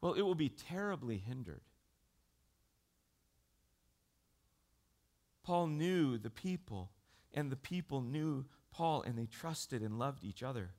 well, 0.00 0.14
it 0.14 0.22
will 0.22 0.34
be 0.34 0.48
terribly 0.48 1.18
hindered. 1.18 1.60
Paul 5.42 5.66
knew 5.66 6.16
the 6.16 6.30
people, 6.30 6.90
and 7.34 7.52
the 7.52 7.56
people 7.56 8.00
knew 8.00 8.46
Paul, 8.70 9.02
and 9.02 9.18
they 9.18 9.26
trusted 9.26 9.82
and 9.82 9.98
loved 9.98 10.24
each 10.24 10.42
other. 10.42 10.70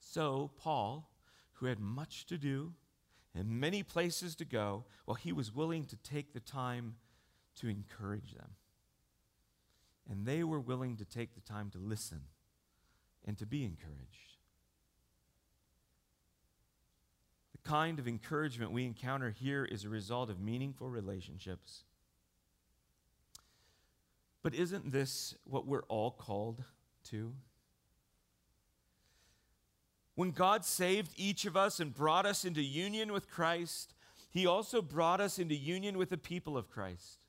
So, 0.00 0.50
Paul, 0.58 1.10
who 1.54 1.66
had 1.66 1.78
much 1.78 2.26
to 2.26 2.38
do 2.38 2.72
and 3.34 3.60
many 3.60 3.82
places 3.82 4.34
to 4.36 4.44
go, 4.44 4.84
well, 5.06 5.14
he 5.14 5.32
was 5.32 5.54
willing 5.54 5.84
to 5.84 5.96
take 5.96 6.32
the 6.32 6.40
time 6.40 6.96
to 7.56 7.68
encourage 7.68 8.34
them. 8.34 8.50
And 10.08 10.26
they 10.26 10.42
were 10.42 10.58
willing 10.58 10.96
to 10.96 11.04
take 11.04 11.34
the 11.34 11.40
time 11.40 11.70
to 11.70 11.78
listen 11.78 12.22
and 13.24 13.38
to 13.38 13.46
be 13.46 13.64
encouraged. 13.64 14.38
The 17.52 17.68
kind 17.68 17.98
of 17.98 18.08
encouragement 18.08 18.72
we 18.72 18.86
encounter 18.86 19.30
here 19.30 19.64
is 19.64 19.84
a 19.84 19.88
result 19.88 20.30
of 20.30 20.40
meaningful 20.40 20.88
relationships. 20.88 21.84
But 24.42 24.54
isn't 24.54 24.90
this 24.90 25.34
what 25.44 25.66
we're 25.66 25.84
all 25.84 26.10
called 26.10 26.64
to? 27.10 27.34
When 30.14 30.30
God 30.32 30.64
saved 30.64 31.12
each 31.16 31.46
of 31.46 31.56
us 31.56 31.80
and 31.80 31.94
brought 31.94 32.26
us 32.26 32.44
into 32.44 32.62
union 32.62 33.12
with 33.12 33.30
Christ, 33.30 33.94
He 34.30 34.46
also 34.46 34.82
brought 34.82 35.20
us 35.20 35.38
into 35.38 35.54
union 35.54 35.96
with 35.96 36.10
the 36.10 36.18
people 36.18 36.56
of 36.56 36.70
Christ. 36.70 37.24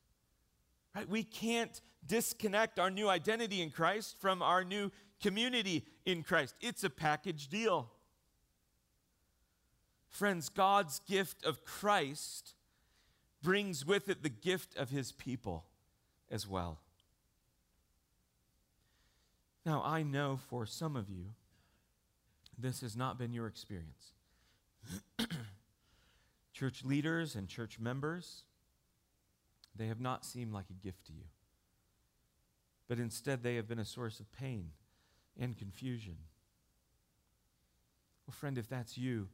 Right? 0.95 1.07
We 1.07 1.23
can't 1.23 1.81
disconnect 2.05 2.79
our 2.79 2.89
new 2.89 3.07
identity 3.07 3.61
in 3.61 3.69
Christ 3.69 4.17
from 4.19 4.41
our 4.41 4.63
new 4.63 4.91
community 5.21 5.85
in 6.05 6.23
Christ. 6.23 6.55
It's 6.59 6.83
a 6.83 6.89
package 6.89 7.47
deal. 7.47 7.91
Friends, 10.09 10.49
God's 10.49 10.99
gift 11.07 11.45
of 11.45 11.63
Christ 11.63 12.55
brings 13.41 13.85
with 13.85 14.09
it 14.09 14.23
the 14.23 14.29
gift 14.29 14.75
of 14.75 14.89
his 14.89 15.11
people 15.11 15.65
as 16.29 16.47
well. 16.47 16.79
Now, 19.65 19.81
I 19.85 20.03
know 20.03 20.39
for 20.49 20.65
some 20.65 20.95
of 20.95 21.09
you, 21.09 21.27
this 22.57 22.81
has 22.81 22.95
not 22.95 23.17
been 23.17 23.33
your 23.33 23.47
experience. 23.47 24.13
church 26.53 26.83
leaders 26.83 27.35
and 27.35 27.47
church 27.47 27.79
members, 27.79 28.43
they 29.75 29.87
have 29.87 29.99
not 29.99 30.25
seemed 30.25 30.53
like 30.53 30.65
a 30.69 30.85
gift 30.85 31.05
to 31.05 31.13
you, 31.13 31.25
but 32.87 32.99
instead 32.99 33.41
they 33.41 33.55
have 33.55 33.67
been 33.67 33.79
a 33.79 33.85
source 33.85 34.19
of 34.19 34.31
pain 34.31 34.71
and 35.39 35.57
confusion. 35.57 36.17
Well, 38.27 38.33
friend, 38.33 38.57
if 38.57 38.67
that's 38.67 38.97
you, 38.97 39.29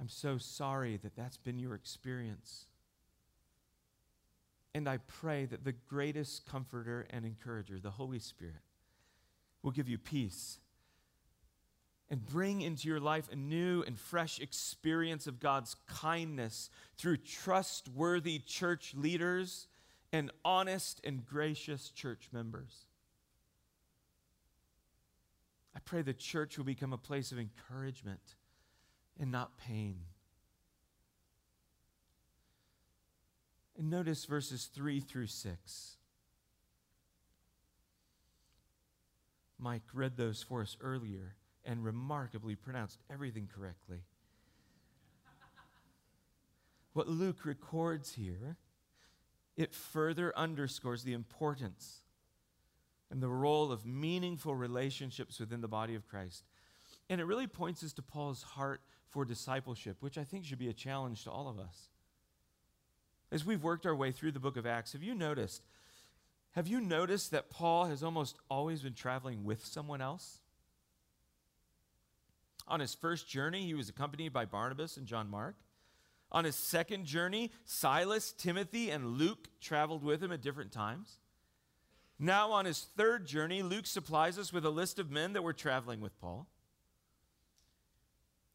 I'm 0.00 0.08
so 0.08 0.38
sorry 0.38 0.96
that 0.98 1.16
that's 1.16 1.36
been 1.36 1.58
your 1.58 1.74
experience. 1.74 2.66
And 4.74 4.88
I 4.88 4.98
pray 4.98 5.46
that 5.46 5.64
the 5.64 5.72
greatest 5.72 6.46
comforter 6.46 7.06
and 7.10 7.24
encourager, 7.24 7.80
the 7.80 7.90
Holy 7.90 8.18
Spirit, 8.18 8.62
will 9.62 9.72
give 9.72 9.88
you 9.88 9.98
peace 9.98 10.58
and 12.10 12.24
bring 12.24 12.62
into 12.62 12.88
your 12.88 13.00
life 13.00 13.28
a 13.30 13.36
new 13.36 13.82
and 13.86 13.98
fresh 13.98 14.40
experience 14.40 15.26
of 15.26 15.40
God's 15.40 15.76
kindness 15.86 16.70
through 16.96 17.18
trustworthy 17.18 18.38
church 18.38 18.94
leaders 18.96 19.66
and 20.12 20.30
honest 20.44 21.00
and 21.04 21.26
gracious 21.26 21.90
church 21.90 22.28
members. 22.32 22.86
I 25.76 25.80
pray 25.80 26.02
the 26.02 26.14
church 26.14 26.56
will 26.56 26.64
become 26.64 26.92
a 26.92 26.98
place 26.98 27.30
of 27.30 27.38
encouragement 27.38 28.36
and 29.20 29.30
not 29.30 29.58
pain. 29.58 29.98
And 33.76 33.90
notice 33.90 34.24
verses 34.24 34.68
3 34.74 35.00
through 35.00 35.26
6. 35.26 35.96
Mike 39.60 39.82
read 39.92 40.16
those 40.16 40.42
for 40.42 40.62
us 40.62 40.76
earlier 40.80 41.34
and 41.68 41.84
remarkably 41.84 42.56
pronounced 42.56 42.98
everything 43.12 43.46
correctly. 43.54 43.98
what 46.94 47.06
Luke 47.06 47.44
records 47.44 48.14
here, 48.14 48.56
it 49.54 49.74
further 49.74 50.32
underscores 50.36 51.02
the 51.02 51.12
importance 51.12 52.00
and 53.10 53.22
the 53.22 53.28
role 53.28 53.70
of 53.70 53.84
meaningful 53.84 54.54
relationships 54.54 55.38
within 55.38 55.60
the 55.60 55.68
body 55.68 55.94
of 55.94 56.08
Christ. 56.08 56.42
And 57.10 57.20
it 57.20 57.24
really 57.24 57.46
points 57.46 57.84
us 57.84 57.92
to 57.94 58.02
Paul's 58.02 58.42
heart 58.42 58.80
for 59.10 59.26
discipleship, 59.26 59.98
which 60.00 60.16
I 60.16 60.24
think 60.24 60.46
should 60.46 60.58
be 60.58 60.68
a 60.68 60.74
challenge 60.74 61.24
to 61.24 61.30
all 61.30 61.48
of 61.48 61.58
us. 61.58 61.88
As 63.30 63.44
we've 63.44 63.62
worked 63.62 63.84
our 63.84 63.94
way 63.94 64.10
through 64.10 64.32
the 64.32 64.40
book 64.40 64.56
of 64.56 64.66
Acts, 64.66 64.94
have 64.94 65.02
you 65.02 65.14
noticed? 65.14 65.66
Have 66.52 66.66
you 66.66 66.80
noticed 66.80 67.30
that 67.30 67.50
Paul 67.50 67.86
has 67.86 68.02
almost 68.02 68.38
always 68.50 68.80
been 68.80 68.94
traveling 68.94 69.44
with 69.44 69.66
someone 69.66 70.00
else? 70.00 70.40
On 72.68 72.80
his 72.80 72.94
first 72.94 73.28
journey, 73.28 73.64
he 73.64 73.74
was 73.74 73.88
accompanied 73.88 74.32
by 74.32 74.44
Barnabas 74.44 74.96
and 74.96 75.06
John 75.06 75.28
Mark. 75.28 75.56
On 76.30 76.44
his 76.44 76.54
second 76.54 77.06
journey, 77.06 77.50
Silas, 77.64 78.32
Timothy, 78.32 78.90
and 78.90 79.16
Luke 79.16 79.48
traveled 79.60 80.04
with 80.04 80.22
him 80.22 80.30
at 80.30 80.42
different 80.42 80.70
times. 80.70 81.18
Now, 82.18 82.50
on 82.52 82.66
his 82.66 82.86
third 82.96 83.26
journey, 83.26 83.62
Luke 83.62 83.86
supplies 83.86 84.38
us 84.38 84.52
with 84.52 84.66
a 84.66 84.70
list 84.70 84.98
of 84.98 85.10
men 85.10 85.32
that 85.32 85.42
were 85.42 85.52
traveling 85.54 86.00
with 86.00 86.18
Paul. 86.20 86.46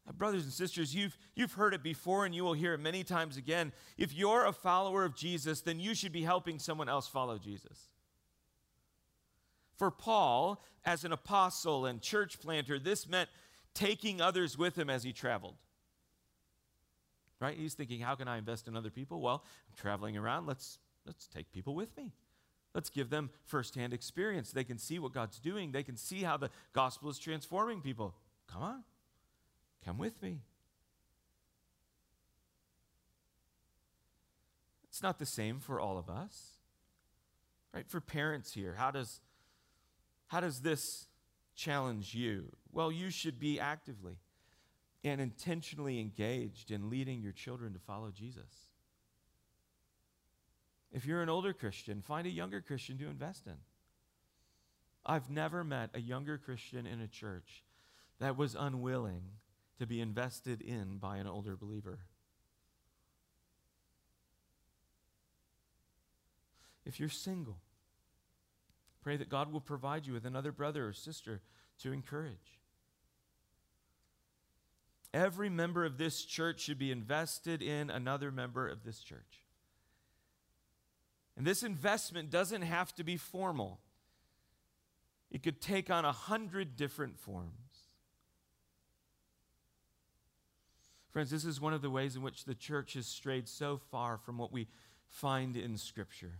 Now, 0.06 0.12
brothers 0.12 0.44
and 0.44 0.52
sisters, 0.52 0.94
you've, 0.94 1.16
you've 1.34 1.54
heard 1.54 1.74
it 1.74 1.82
before 1.82 2.26
and 2.26 2.34
you 2.34 2.44
will 2.44 2.52
hear 2.52 2.74
it 2.74 2.80
many 2.80 3.02
times 3.04 3.36
again. 3.36 3.72
If 3.96 4.12
you're 4.12 4.44
a 4.44 4.52
follower 4.52 5.04
of 5.04 5.16
Jesus, 5.16 5.62
then 5.62 5.80
you 5.80 5.94
should 5.94 6.12
be 6.12 6.22
helping 6.22 6.58
someone 6.58 6.90
else 6.90 7.08
follow 7.08 7.38
Jesus. 7.38 7.88
For 9.76 9.90
Paul, 9.90 10.62
as 10.84 11.04
an 11.04 11.12
apostle 11.12 11.86
and 11.86 12.00
church 12.00 12.38
planter, 12.38 12.78
this 12.78 13.08
meant 13.08 13.30
taking 13.74 14.20
others 14.20 14.56
with 14.56 14.78
him 14.78 14.88
as 14.88 15.02
he 15.02 15.12
traveled. 15.12 15.56
Right? 17.40 17.56
He's 17.56 17.74
thinking, 17.74 18.00
how 18.00 18.14
can 18.14 18.28
I 18.28 18.38
invest 18.38 18.68
in 18.68 18.76
other 18.76 18.90
people? 18.90 19.20
Well, 19.20 19.44
I'm 19.68 19.76
traveling 19.76 20.16
around. 20.16 20.46
Let's, 20.46 20.78
let's 21.04 21.26
take 21.26 21.52
people 21.52 21.74
with 21.74 21.94
me. 21.96 22.12
Let's 22.74 22.90
give 22.90 23.10
them 23.10 23.30
firsthand 23.44 23.92
experience. 23.92 24.50
They 24.50 24.64
can 24.64 24.78
see 24.78 24.98
what 24.98 25.12
God's 25.12 25.38
doing, 25.38 25.72
they 25.72 25.82
can 25.82 25.96
see 25.96 26.22
how 26.22 26.36
the 26.36 26.50
gospel 26.72 27.10
is 27.10 27.18
transforming 27.18 27.80
people. 27.80 28.14
Come 28.50 28.62
on, 28.62 28.84
come 29.84 29.98
with 29.98 30.20
me. 30.22 30.40
It's 34.88 35.02
not 35.02 35.18
the 35.18 35.26
same 35.26 35.58
for 35.58 35.80
all 35.80 35.98
of 35.98 36.08
us. 36.08 36.52
Right? 37.72 37.88
For 37.88 38.00
parents 38.00 38.52
here, 38.52 38.74
how 38.76 38.90
does 38.90 39.20
how 40.28 40.40
does 40.40 40.60
this 40.60 41.06
challenge 41.54 42.14
you? 42.14 42.52
Well, 42.72 42.90
you 42.90 43.10
should 43.10 43.38
be 43.38 43.60
actively 43.60 44.18
and 45.02 45.20
intentionally 45.20 46.00
engaged 46.00 46.70
in 46.70 46.90
leading 46.90 47.20
your 47.20 47.32
children 47.32 47.72
to 47.74 47.78
follow 47.78 48.10
Jesus. 48.10 48.68
If 50.92 51.04
you're 51.04 51.22
an 51.22 51.28
older 51.28 51.52
Christian, 51.52 52.00
find 52.00 52.26
a 52.26 52.30
younger 52.30 52.60
Christian 52.60 52.98
to 52.98 53.08
invest 53.08 53.46
in. 53.46 53.56
I've 55.04 55.28
never 55.28 55.64
met 55.64 55.90
a 55.92 56.00
younger 56.00 56.38
Christian 56.38 56.86
in 56.86 57.00
a 57.00 57.08
church 57.08 57.64
that 58.20 58.38
was 58.38 58.56
unwilling 58.58 59.22
to 59.78 59.86
be 59.86 60.00
invested 60.00 60.62
in 60.62 60.98
by 60.98 61.16
an 61.18 61.26
older 61.26 61.56
believer. 61.56 61.98
If 66.86 67.00
you're 67.00 67.08
single, 67.08 67.58
Pray 69.04 69.18
that 69.18 69.28
God 69.28 69.52
will 69.52 69.60
provide 69.60 70.06
you 70.06 70.14
with 70.14 70.24
another 70.24 70.50
brother 70.50 70.88
or 70.88 70.94
sister 70.94 71.42
to 71.80 71.92
encourage. 71.92 72.58
Every 75.12 75.50
member 75.50 75.84
of 75.84 75.98
this 75.98 76.24
church 76.24 76.60
should 76.60 76.78
be 76.78 76.90
invested 76.90 77.60
in 77.60 77.90
another 77.90 78.32
member 78.32 78.66
of 78.66 78.82
this 78.82 79.00
church. 79.00 79.44
And 81.36 81.46
this 81.46 81.62
investment 81.62 82.30
doesn't 82.30 82.62
have 82.62 82.94
to 82.94 83.04
be 83.04 83.18
formal, 83.18 83.78
it 85.30 85.42
could 85.42 85.60
take 85.60 85.90
on 85.90 86.06
a 86.06 86.12
hundred 86.12 86.74
different 86.74 87.18
forms. 87.18 87.50
Friends, 91.10 91.30
this 91.30 91.44
is 91.44 91.60
one 91.60 91.74
of 91.74 91.82
the 91.82 91.90
ways 91.90 92.16
in 92.16 92.22
which 92.22 92.46
the 92.46 92.54
church 92.54 92.94
has 92.94 93.06
strayed 93.06 93.48
so 93.48 93.76
far 93.90 94.16
from 94.16 94.38
what 94.38 94.50
we 94.50 94.66
find 95.06 95.58
in 95.58 95.76
Scripture. 95.76 96.38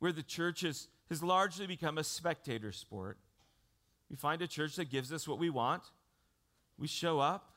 Where 0.00 0.12
the 0.12 0.24
church 0.24 0.64
is 0.64 0.88
has 1.10 1.22
largely 1.22 1.66
become 1.66 1.98
a 1.98 2.04
spectator 2.04 2.72
sport. 2.72 3.18
We 4.08 4.16
find 4.16 4.40
a 4.40 4.46
church 4.46 4.76
that 4.76 4.90
gives 4.90 5.12
us 5.12 5.28
what 5.28 5.38
we 5.38 5.50
want. 5.50 5.82
We 6.78 6.86
show 6.86 7.20
up, 7.20 7.52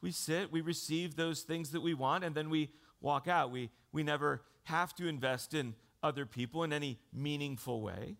we 0.00 0.12
sit, 0.12 0.52
we 0.52 0.60
receive 0.60 1.16
those 1.16 1.42
things 1.42 1.70
that 1.70 1.80
we 1.80 1.94
want, 1.94 2.22
and 2.22 2.34
then 2.34 2.50
we 2.50 2.70
walk 3.00 3.26
out. 3.26 3.50
We, 3.50 3.70
we 3.92 4.02
never 4.02 4.42
have 4.64 4.94
to 4.96 5.08
invest 5.08 5.54
in 5.54 5.74
other 6.02 6.26
people 6.26 6.62
in 6.62 6.72
any 6.72 6.98
meaningful 7.12 7.80
way. 7.82 8.16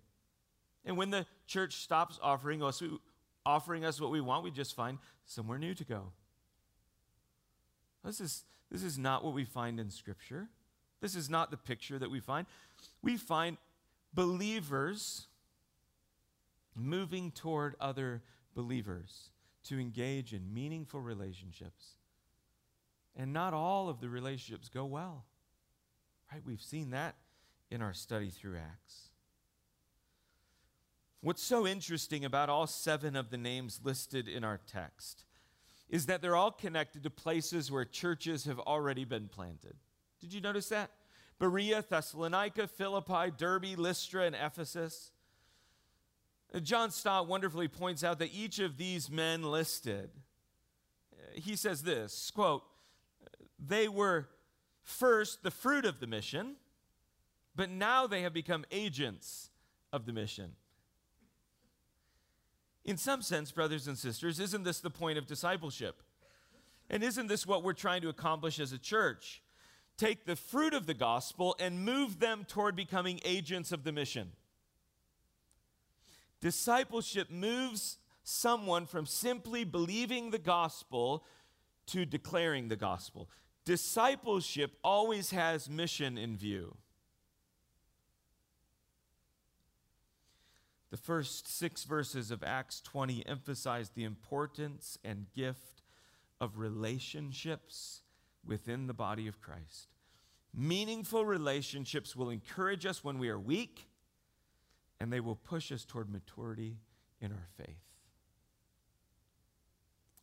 And 0.84 0.96
when 0.96 1.10
the 1.10 1.26
church 1.46 1.76
stops 1.76 2.18
offering 2.22 2.62
us, 2.62 2.82
offering 3.44 3.84
us 3.84 4.00
what 4.00 4.10
we 4.10 4.20
want, 4.20 4.42
we 4.42 4.50
just 4.50 4.74
find 4.74 4.98
somewhere 5.26 5.58
new 5.58 5.74
to 5.74 5.84
go. 5.84 6.12
This 8.04 8.20
is, 8.20 8.44
this 8.70 8.82
is 8.82 8.96
not 8.98 9.22
what 9.22 9.34
we 9.34 9.44
find 9.44 9.78
in 9.78 9.90
Scripture. 9.90 10.48
This 11.00 11.14
is 11.14 11.28
not 11.28 11.50
the 11.50 11.56
picture 11.56 11.98
that 11.98 12.10
we 12.10 12.20
find. 12.20 12.46
We 13.02 13.16
find 13.16 13.58
believers 14.12 15.26
moving 16.74 17.30
toward 17.30 17.74
other 17.80 18.22
believers 18.54 19.30
to 19.64 19.78
engage 19.78 20.32
in 20.32 20.52
meaningful 20.52 21.00
relationships. 21.00 21.92
And 23.16 23.32
not 23.32 23.52
all 23.52 23.88
of 23.88 24.00
the 24.00 24.08
relationships 24.08 24.68
go 24.68 24.84
well. 24.84 25.24
Right? 26.32 26.42
We've 26.44 26.62
seen 26.62 26.90
that 26.90 27.16
in 27.70 27.82
our 27.82 27.92
study 27.94 28.30
through 28.30 28.56
Acts. 28.56 29.08
What's 31.20 31.42
so 31.42 31.66
interesting 31.66 32.24
about 32.24 32.48
all 32.48 32.66
seven 32.66 33.16
of 33.16 33.30
the 33.30 33.36
names 33.36 33.80
listed 33.82 34.28
in 34.28 34.44
our 34.44 34.60
text 34.66 35.24
is 35.88 36.06
that 36.06 36.22
they're 36.22 36.36
all 36.36 36.52
connected 36.52 37.02
to 37.02 37.10
places 37.10 37.72
where 37.72 37.84
churches 37.84 38.44
have 38.44 38.60
already 38.60 39.04
been 39.04 39.26
planted. 39.26 39.74
Did 40.20 40.32
you 40.32 40.40
notice 40.40 40.68
that? 40.68 40.90
Berea, 41.38 41.84
Thessalonica, 41.88 42.66
Philippi, 42.66 43.32
Derbe, 43.36 43.76
Lystra, 43.76 44.24
and 44.24 44.34
Ephesus. 44.34 45.12
John 46.62 46.90
Stott 46.90 47.28
wonderfully 47.28 47.68
points 47.68 48.02
out 48.02 48.18
that 48.18 48.30
each 48.32 48.58
of 48.58 48.76
these 48.76 49.10
men 49.10 49.42
listed, 49.42 50.10
he 51.34 51.56
says 51.56 51.82
this 51.82 52.30
quote, 52.30 52.62
they 53.58 53.88
were 53.88 54.28
first 54.82 55.42
the 55.42 55.50
fruit 55.50 55.84
of 55.84 56.00
the 56.00 56.06
mission, 56.06 56.56
but 57.54 57.68
now 57.68 58.06
they 58.06 58.22
have 58.22 58.32
become 58.32 58.64
agents 58.70 59.50
of 59.92 60.06
the 60.06 60.12
mission. 60.12 60.52
In 62.84 62.96
some 62.96 63.20
sense, 63.20 63.52
brothers 63.52 63.86
and 63.86 63.98
sisters, 63.98 64.40
isn't 64.40 64.62
this 64.62 64.80
the 64.80 64.90
point 64.90 65.18
of 65.18 65.26
discipleship? 65.26 66.02
And 66.88 67.02
isn't 67.02 67.26
this 67.26 67.46
what 67.46 67.62
we're 67.62 67.74
trying 67.74 68.00
to 68.00 68.08
accomplish 68.08 68.58
as 68.58 68.72
a 68.72 68.78
church? 68.78 69.42
Take 69.98 70.24
the 70.24 70.36
fruit 70.36 70.72
of 70.72 70.86
the 70.86 70.94
gospel 70.94 71.56
and 71.58 71.84
move 71.84 72.20
them 72.20 72.44
toward 72.46 72.74
becoming 72.74 73.20
agents 73.24 73.72
of 73.72 73.84
the 73.84 73.92
mission. 73.92 74.30
Discipleship 76.40 77.30
moves 77.30 77.98
someone 78.22 78.86
from 78.86 79.06
simply 79.06 79.64
believing 79.64 80.30
the 80.30 80.38
gospel 80.38 81.24
to 81.86 82.06
declaring 82.06 82.68
the 82.68 82.76
gospel. 82.76 83.28
Discipleship 83.64 84.76
always 84.84 85.32
has 85.32 85.68
mission 85.68 86.16
in 86.16 86.36
view. 86.36 86.76
The 90.90 90.96
first 90.96 91.48
six 91.48 91.84
verses 91.84 92.30
of 92.30 92.42
Acts 92.42 92.80
20 92.80 93.26
emphasize 93.26 93.90
the 93.90 94.04
importance 94.04 94.96
and 95.04 95.26
gift 95.34 95.82
of 96.40 96.58
relationships 96.58 98.02
within 98.48 98.86
the 98.86 98.94
body 98.94 99.28
of 99.28 99.40
Christ. 99.40 99.88
Meaningful 100.54 101.24
relationships 101.24 102.16
will 102.16 102.30
encourage 102.30 102.86
us 102.86 103.04
when 103.04 103.18
we 103.18 103.28
are 103.28 103.38
weak, 103.38 103.86
and 104.98 105.12
they 105.12 105.20
will 105.20 105.36
push 105.36 105.70
us 105.70 105.84
toward 105.84 106.10
maturity 106.10 106.78
in 107.20 107.30
our 107.30 107.48
faith. 107.56 107.76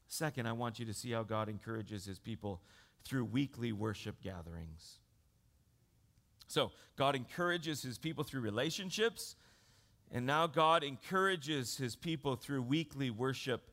Second, 0.07 0.47
I 0.47 0.53
want 0.53 0.79
you 0.79 0.85
to 0.85 0.93
see 0.93 1.11
how 1.11 1.23
God 1.23 1.47
encourages 1.47 2.05
his 2.05 2.19
people 2.19 2.61
through 3.03 3.25
weekly 3.25 3.71
worship 3.71 4.21
gatherings. 4.21 4.99
So, 6.47 6.71
God 6.95 7.15
encourages 7.15 7.81
his 7.81 7.97
people 7.97 8.23
through 8.23 8.41
relationships, 8.41 9.35
and 10.11 10.25
now 10.25 10.47
God 10.47 10.83
encourages 10.83 11.77
his 11.77 11.95
people 11.95 12.35
through 12.35 12.61
weekly 12.61 13.09
worship 13.09 13.71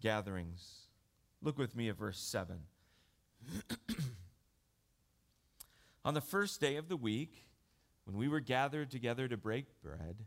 gatherings. 0.00 0.86
Look 1.42 1.58
with 1.58 1.74
me 1.74 1.88
at 1.88 1.96
verse 1.96 2.20
7. 2.20 2.60
On 6.04 6.14
the 6.14 6.20
first 6.20 6.60
day 6.60 6.76
of 6.76 6.88
the 6.88 6.96
week, 6.96 7.46
when 8.04 8.16
we 8.16 8.28
were 8.28 8.40
gathered 8.40 8.90
together 8.90 9.28
to 9.28 9.36
break 9.36 9.66
bread, 9.82 10.24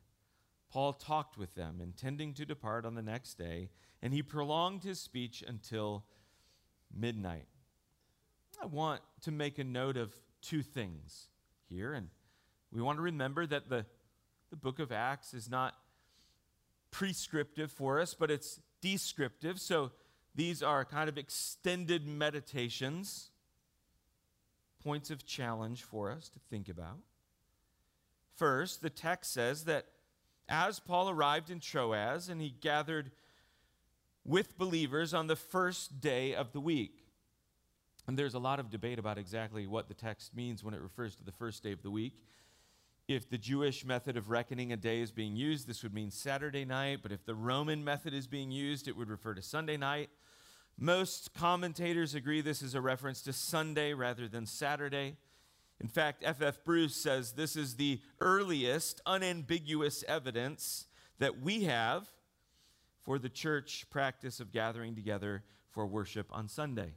Paul 0.72 0.94
talked 0.94 1.38
with 1.38 1.56
them, 1.56 1.80
intending 1.82 2.34
to 2.36 2.46
depart 2.46 2.86
on 2.86 2.96
the 2.96 3.02
next 3.02 3.36
day, 3.36 3.70
and 4.02 4.14
he 4.14 4.24
prolonged 4.24 4.84
his 4.84 5.00
speech 5.00 5.44
until 5.46 6.06
midnight. 6.96 7.48
I 8.62 8.66
want 8.66 9.02
to 9.22 9.32
make 9.32 9.60
a 9.60 9.64
note 9.64 9.98
of 9.98 10.14
two 10.42 10.64
things 10.64 11.28
here, 11.70 11.94
and 11.94 12.10
we 12.72 12.82
want 12.82 12.98
to 12.98 13.04
remember 13.04 13.46
that 13.46 13.70
the, 13.70 13.86
the 14.50 14.56
book 14.56 14.80
of 14.80 14.92
Acts 14.92 15.34
is 15.34 15.50
not 15.50 15.76
prescriptive 16.92 17.72
for 17.72 18.00
us, 18.00 18.14
but 18.14 18.32
it's 18.32 18.60
descriptive. 18.82 19.60
So 19.60 19.92
these 20.36 20.64
are 20.64 20.84
kind 20.84 21.10
of 21.10 21.18
extended 21.18 22.08
meditations, 22.08 23.30
points 24.84 25.10
of 25.12 25.26
challenge 25.26 25.84
for 25.84 26.12
us 26.12 26.30
to 26.30 26.40
think 26.50 26.70
about. 26.70 26.98
First, 28.36 28.82
the 28.82 28.90
text 28.90 29.32
says 29.32 29.66
that 29.66 29.86
as 30.50 30.80
Paul 30.80 31.10
arrived 31.10 31.50
in 31.50 31.60
Troas 31.60 32.30
and 32.30 32.42
he 32.42 32.50
gathered 32.50 33.12
with 34.26 34.58
believers 34.58 35.14
on 35.14 35.28
the 35.28 35.36
first 35.36 36.02
day 36.02 36.34
of 36.34 36.52
the 36.52 36.60
week. 36.60 37.06
And 38.08 38.18
there's 38.18 38.34
a 38.34 38.40
lot 38.40 38.60
of 38.60 38.70
debate 38.70 39.00
about 39.00 39.18
exactly 39.18 39.66
what 39.68 39.88
the 39.88 39.94
text 39.94 40.36
means 40.36 40.64
when 40.64 40.74
it 40.74 40.82
refers 40.82 41.16
to 41.16 41.24
the 41.24 41.32
first 41.32 41.64
day 41.64 41.72
of 41.72 41.84
the 41.84 41.92
week. 41.92 42.22
If 43.08 43.30
the 43.30 43.38
Jewish 43.38 43.84
method 43.84 44.16
of 44.16 44.30
reckoning 44.30 44.72
a 44.72 44.78
day 44.78 45.02
is 45.02 45.12
being 45.12 45.36
used, 45.36 45.68
this 45.68 45.84
would 45.84 45.94
mean 45.94 46.10
Saturday 46.10 46.64
night, 46.64 47.00
but 47.04 47.12
if 47.12 47.26
the 47.26 47.36
Roman 47.36 47.84
method 47.84 48.14
is 48.14 48.28
being 48.28 48.50
used, 48.50 48.88
it 48.88 48.96
would 48.96 49.10
refer 49.10 49.34
to 49.34 49.42
Sunday 49.42 49.76
night. 49.76 50.10
Most 50.78 51.34
commentators 51.34 52.16
agree 52.16 52.40
this 52.40 52.62
is 52.62 52.76
a 52.76 52.82
reference 52.82 53.22
to 53.24 53.34
Sunday 53.34 53.94
rather 53.94 54.30
than 54.30 54.46
Saturday. 54.46 55.18
In 55.82 55.90
fact, 55.90 56.24
F.F. 56.26 56.42
F. 56.42 56.64
Bruce 56.64 56.96
says 56.96 57.34
this 57.34 57.58
is 57.58 57.76
the 57.76 58.00
earliest 58.22 59.02
unambiguous 59.06 60.06
evidence 60.08 60.88
that 61.20 61.42
we 61.42 61.66
have 61.66 62.08
for 63.04 63.20
the 63.20 63.30
church 63.30 63.86
practice 63.90 64.40
of 64.40 64.54
gathering 64.54 64.96
together 64.96 65.44
for 65.72 65.86
worship 65.86 66.28
on 66.32 66.48
Sunday. 66.48 66.94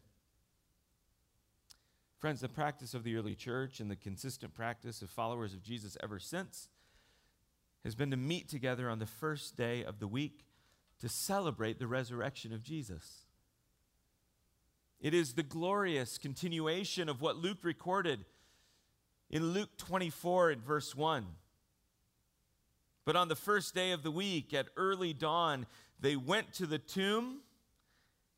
Friends, 2.19 2.41
the 2.41 2.49
practice 2.49 2.95
of 2.95 3.05
the 3.05 3.17
early 3.17 3.35
church 3.35 3.79
and 3.79 3.91
the 3.91 3.97
consistent 3.97 4.55
practice 4.55 5.03
of 5.03 5.11
followers 5.11 5.53
of 5.53 5.63
Jesus 5.63 5.99
ever 6.03 6.19
since 6.19 6.69
has 7.85 7.95
been 7.95 8.11
to 8.11 8.17
meet 8.17 8.49
together 8.49 8.89
on 8.89 8.99
the 8.99 9.07
first 9.07 9.57
day 9.57 9.85
of 9.85 9.99
the 9.99 10.09
week 10.09 10.47
to 11.01 11.09
celebrate 11.09 11.79
the 11.79 11.87
resurrection 11.87 12.53
of 12.53 12.63
Jesus. 12.63 13.27
It 14.99 15.13
is 15.13 15.35
the 15.35 15.43
glorious 15.43 16.17
continuation 16.17 17.09
of 17.09 17.21
what 17.21 17.37
Luke 17.37 17.59
recorded 17.63 18.25
in 19.29 19.53
Luke 19.53 19.77
24 19.77 20.51
and 20.51 20.63
verse 20.63 20.97
1. 20.97 21.27
But 23.05 23.15
on 23.15 23.29
the 23.29 23.37
first 23.37 23.75
day 23.75 23.93
of 23.93 24.03
the 24.03 24.11
week, 24.11 24.55
at 24.55 24.69
early 24.77 25.13
dawn, 25.13 25.67
they 26.01 26.17
went 26.17 26.55
to 26.55 26.67
the 26.67 26.79
tomb, 26.79 27.41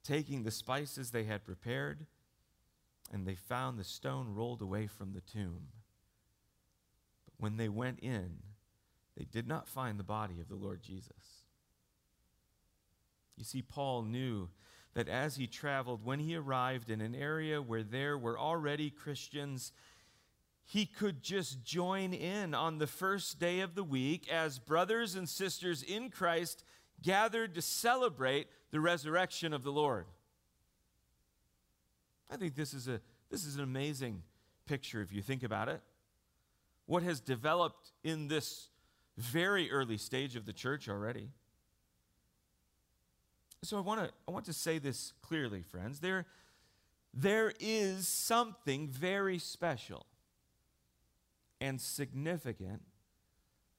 taking 0.03 0.43
the 0.43 0.51
spices 0.51 1.11
they 1.11 1.25
had 1.25 1.45
prepared, 1.45 2.07
and 3.13 3.27
they 3.27 3.35
found 3.35 3.79
the 3.79 3.85
stone 3.85 4.35
rolled 4.35 4.63
away 4.63 4.87
from 4.87 5.13
the 5.13 5.21
tomb. 5.21 5.69
But 7.25 7.35
when 7.39 7.57
they 7.57 7.69
went 7.69 8.01
in, 8.01 8.39
they 9.17 9.25
did 9.25 9.49
not 9.49 9.69
find 9.69 9.99
the 9.99 10.05
body 10.05 10.41
of 10.41 10.49
the 10.49 10.55
Lord 10.55 10.83
Jesus. 10.83 11.45
You 13.37 13.45
see, 13.45 13.63
Paul 13.63 14.03
knew 14.03 14.49
that 14.95 15.09
as 15.09 15.37
he 15.37 15.47
traveled, 15.47 16.05
when 16.05 16.19
he 16.19 16.37
arrived 16.37 16.91
in 16.91 17.01
an 17.01 17.15
area 17.15 17.63
where 17.63 17.83
there 17.83 18.19
were 18.19 18.39
already 18.39 18.91
Christians, 18.91 19.73
he 20.65 20.87
could 20.87 21.23
just 21.23 21.65
join 21.65 22.13
in 22.13 22.53
on 22.53 22.79
the 22.79 22.87
first 22.87 23.39
day 23.39 23.61
of 23.61 23.75
the 23.75 23.85
week 23.85 24.29
as 24.31 24.59
brothers 24.59 25.15
and 25.15 25.29
sisters 25.29 25.83
in 25.83 26.11
Christ 26.11 26.65
gathered 27.01 27.55
to 27.55 27.63
celebrate 27.63 28.49
the 28.71 28.81
resurrection 28.81 29.53
of 29.53 29.63
the 29.63 29.73
Lord. 29.73 30.07
I 32.31 32.37
think 32.37 32.55
this 32.55 32.75
is, 32.75 32.89
a, 32.89 33.01
this 33.31 33.45
is 33.45 33.57
an 33.57 33.63
amazing 33.63 34.23
picture 34.67 35.01
if 35.01 35.13
you 35.13 35.23
think 35.23 35.43
about 35.43 35.69
it. 35.69 35.81
What 36.87 37.03
has 37.03 37.21
developed 37.21 37.93
in 38.03 38.29
this 38.29 38.69
very 39.19 39.71
early 39.71 39.99
stage 39.99 40.37
of 40.37 40.47
the 40.47 40.53
church 40.53 40.89
already. 40.89 41.29
So 43.65 43.77
I 43.77 43.81
want 43.81 44.01
to 44.01 44.11
I 44.27 44.31
want 44.31 44.45
to 44.47 44.53
say 44.53 44.79
this 44.79 45.13
clearly, 45.21 45.63
friends. 45.63 45.99
There, 45.99 46.27
there 47.13 47.53
is 47.59 48.07
something 48.07 48.89
very 48.89 49.39
special 49.39 50.07
and 51.61 51.81
significant 51.81 52.83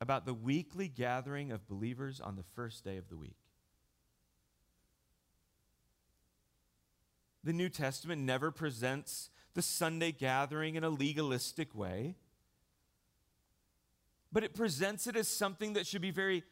about 0.01 0.25
the 0.25 0.33
weekly 0.33 0.89
gathering 0.89 1.51
of 1.51 1.67
believers 1.67 2.19
on 2.19 2.35
the 2.35 2.43
first 2.55 2.83
day 2.83 2.97
of 2.97 3.07
the 3.09 3.15
week. 3.15 3.37
The 7.43 7.53
New 7.53 7.69
Testament 7.69 8.21
never 8.21 8.51
presents 8.51 9.29
the 9.53 9.61
Sunday 9.61 10.11
gathering 10.11 10.75
in 10.75 10.83
a 10.83 10.89
legalistic 10.89 11.73
way, 11.73 12.15
but 14.31 14.43
it 14.43 14.53
presents 14.53 15.07
it 15.07 15.15
as 15.15 15.27
something 15.27 15.73
that 15.73 15.87
should 15.87 16.01
be 16.01 16.11
very 16.11 16.43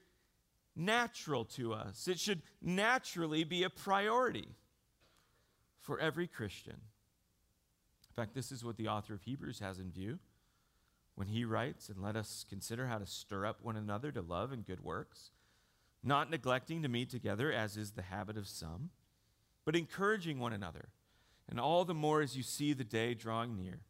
natural 0.75 1.45
to 1.45 1.73
us. 1.73 2.07
It 2.07 2.19
should 2.19 2.41
naturally 2.61 3.43
be 3.43 3.63
a 3.63 3.69
priority 3.69 4.47
for 5.79 5.99
every 5.99 6.27
Christian. 6.27 6.75
In 8.09 8.15
fact, 8.15 8.33
this 8.33 8.51
is 8.51 8.63
what 8.63 8.77
the 8.77 8.87
author 8.87 9.13
of 9.13 9.21
Hebrews 9.23 9.59
has 9.59 9.79
in 9.79 9.91
view 9.91 10.19
when 11.15 11.27
he 11.27 11.45
writes, 11.45 11.89
And 11.89 12.01
let 12.01 12.15
us 12.15 12.45
consider 12.47 12.87
how 12.87 12.97
to 12.97 13.05
stir 13.05 13.45
up 13.45 13.61
one 13.61 13.75
another 13.75 14.11
to 14.11 14.21
love 14.21 14.51
and 14.51 14.65
good 14.65 14.83
works, 14.83 15.31
not 16.03 16.29
neglecting 16.29 16.81
to 16.81 16.87
meet 16.87 17.09
together, 17.09 17.51
as 17.51 17.77
is 17.77 17.91
the 17.91 18.03
habit 18.03 18.37
of 18.37 18.47
some, 18.47 18.89
but 19.67 19.75
encouraging 19.75 20.39
one 20.39 20.53
another, 20.53 20.87
and 21.49 21.59
all 21.59 21.83
the 21.83 21.93
more 21.93 22.21
as 22.21 22.37
you 22.37 22.41
see 22.41 22.71
the 22.71 22.85
day 22.85 23.13
drawing 23.13 23.57
near. 23.57 23.81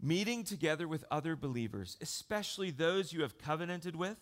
Meeting 0.00 0.44
together 0.44 0.86
with 0.86 1.04
other 1.10 1.34
believers, 1.34 1.96
especially 2.00 2.70
those 2.70 3.12
you 3.12 3.22
have 3.22 3.36
covenanted 3.36 3.96
with, 3.96 4.16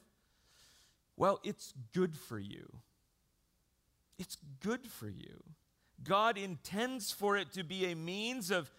well, 1.19 1.39
it's 1.45 1.75
good 1.93 2.17
for 2.17 2.39
you. 2.39 2.79
It's 4.19 4.39
good 4.61 4.87
for 4.87 5.11
you. 5.11 5.43
God 6.03 6.39
intends 6.39 7.11
for 7.11 7.37
it 7.37 7.53
to 7.53 7.63
be 7.63 7.85
a 7.85 7.95
means 7.95 8.51
of 8.51 8.71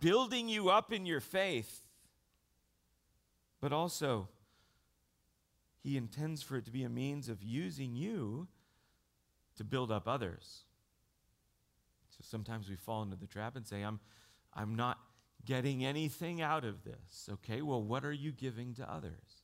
building 0.00 0.48
you 0.48 0.70
up 0.70 0.90
in 0.90 1.04
your 1.04 1.20
faith, 1.20 1.82
but 3.60 3.74
also 3.74 4.28
He 5.82 5.98
intends 5.98 6.42
for 6.42 6.56
it 6.56 6.64
to 6.64 6.70
be 6.70 6.82
a 6.82 6.88
means 6.88 7.28
of 7.28 7.42
using 7.42 7.94
you 7.94 8.48
to 9.56 9.64
build 9.64 9.90
up 9.90 10.06
others. 10.06 10.64
So 12.10 12.18
sometimes 12.22 12.68
we 12.68 12.76
fall 12.76 13.02
into 13.02 13.16
the 13.16 13.26
trap 13.26 13.56
and 13.56 13.66
say, 13.66 13.82
I'm, 13.82 14.00
I'm 14.54 14.74
not 14.74 14.98
getting 15.44 15.84
anything 15.84 16.40
out 16.40 16.64
of 16.64 16.84
this. 16.84 17.28
Okay, 17.32 17.62
well, 17.62 17.82
what 17.82 18.04
are 18.04 18.12
you 18.12 18.32
giving 18.32 18.74
to 18.74 18.90
others? 18.90 19.42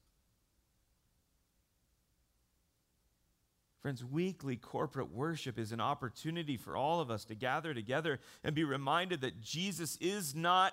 Friends, 3.83 4.05
weekly 4.05 4.57
corporate 4.57 5.13
worship 5.13 5.59
is 5.59 5.73
an 5.73 5.81
opportunity 5.81 6.57
for 6.57 6.77
all 6.77 7.01
of 7.01 7.11
us 7.11 7.25
to 7.25 7.35
gather 7.35 7.75
together 7.75 8.21
and 8.45 8.55
be 8.55 8.63
reminded 8.63 9.21
that 9.23 9.41
Jesus 9.41 9.99
is 10.01 10.37
not 10.37 10.73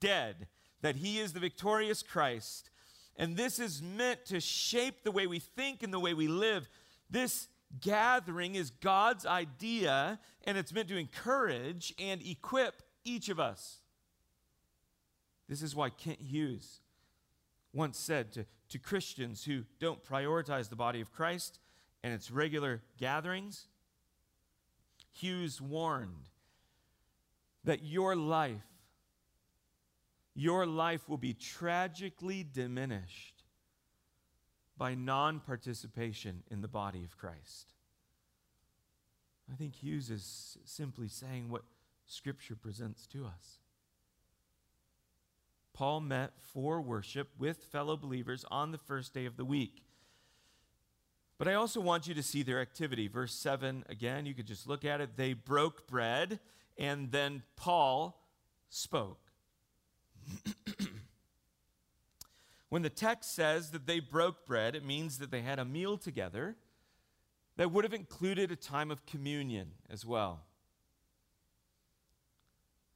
dead, 0.00 0.48
that 0.82 0.96
he 0.96 1.20
is 1.20 1.32
the 1.32 1.40
victorious 1.40 2.02
Christ. 2.02 2.70
And 3.16 3.36
this 3.36 3.60
is 3.60 3.80
meant 3.80 4.26
to 4.26 4.40
shape 4.40 5.04
the 5.04 5.12
way 5.12 5.28
we 5.28 5.38
think 5.38 5.84
and 5.84 5.92
the 5.92 6.00
way 6.00 6.14
we 6.14 6.26
live. 6.26 6.68
This 7.08 7.46
gathering 7.80 8.54
is 8.54 8.70
God's 8.70 9.26
idea, 9.26 10.18
and 10.44 10.56
it's 10.56 10.72
meant 10.72 10.88
to 10.88 10.96
encourage 10.96 11.94
and 11.98 12.22
equip 12.22 12.82
each 13.04 13.28
of 13.28 13.38
us. 13.38 13.78
This 15.48 15.62
is 15.62 15.74
why 15.74 15.90
Kent 15.90 16.20
Hughes 16.20 16.80
once 17.72 17.98
said 17.98 18.32
to, 18.32 18.46
to 18.70 18.78
Christians 18.78 19.44
who 19.44 19.64
don't 19.78 20.02
prioritize 20.02 20.68
the 20.68 20.76
body 20.76 21.00
of 21.00 21.12
Christ, 21.12 21.60
and 22.02 22.12
its 22.12 22.30
regular 22.30 22.82
gatherings, 22.98 23.66
Hughes 25.12 25.60
warned 25.60 26.30
that 27.64 27.84
your 27.84 28.14
life, 28.14 28.62
your 30.34 30.64
life 30.64 31.08
will 31.08 31.18
be 31.18 31.34
tragically 31.34 32.44
diminished 32.44 33.37
by 34.78 34.94
non 34.94 35.40
participation 35.40 36.42
in 36.50 36.62
the 36.62 36.68
body 36.68 37.04
of 37.04 37.18
Christ. 37.18 37.74
I 39.52 39.56
think 39.56 39.74
Hughes 39.74 40.10
is 40.10 40.58
simply 40.64 41.08
saying 41.08 41.50
what 41.50 41.62
Scripture 42.06 42.56
presents 42.56 43.06
to 43.08 43.26
us. 43.26 43.58
Paul 45.74 46.00
met 46.00 46.32
for 46.52 46.80
worship 46.80 47.28
with 47.38 47.64
fellow 47.64 47.96
believers 47.96 48.44
on 48.50 48.72
the 48.72 48.78
first 48.78 49.14
day 49.14 49.26
of 49.26 49.36
the 49.36 49.44
week. 49.44 49.84
But 51.38 51.46
I 51.46 51.54
also 51.54 51.80
want 51.80 52.08
you 52.08 52.14
to 52.14 52.22
see 52.22 52.42
their 52.42 52.60
activity. 52.60 53.06
Verse 53.06 53.32
7, 53.32 53.84
again, 53.88 54.26
you 54.26 54.34
could 54.34 54.46
just 54.46 54.66
look 54.66 54.84
at 54.84 55.00
it. 55.00 55.16
They 55.16 55.34
broke 55.34 55.86
bread, 55.86 56.40
and 56.76 57.12
then 57.12 57.44
Paul 57.54 58.20
spoke. 58.68 59.20
when 62.68 62.82
the 62.82 62.90
text 62.90 63.34
says 63.34 63.70
that 63.70 63.86
they 63.86 64.00
broke 64.00 64.46
bread, 64.46 64.74
it 64.74 64.84
means 64.84 65.18
that 65.18 65.30
they 65.30 65.42
had 65.42 65.58
a 65.58 65.64
meal 65.64 65.96
together 65.96 66.56
that 67.56 67.72
would 67.72 67.84
have 67.84 67.94
included 67.94 68.52
a 68.52 68.56
time 68.56 68.90
of 68.90 69.06
communion 69.06 69.72
as 69.90 70.04
well. 70.04 70.44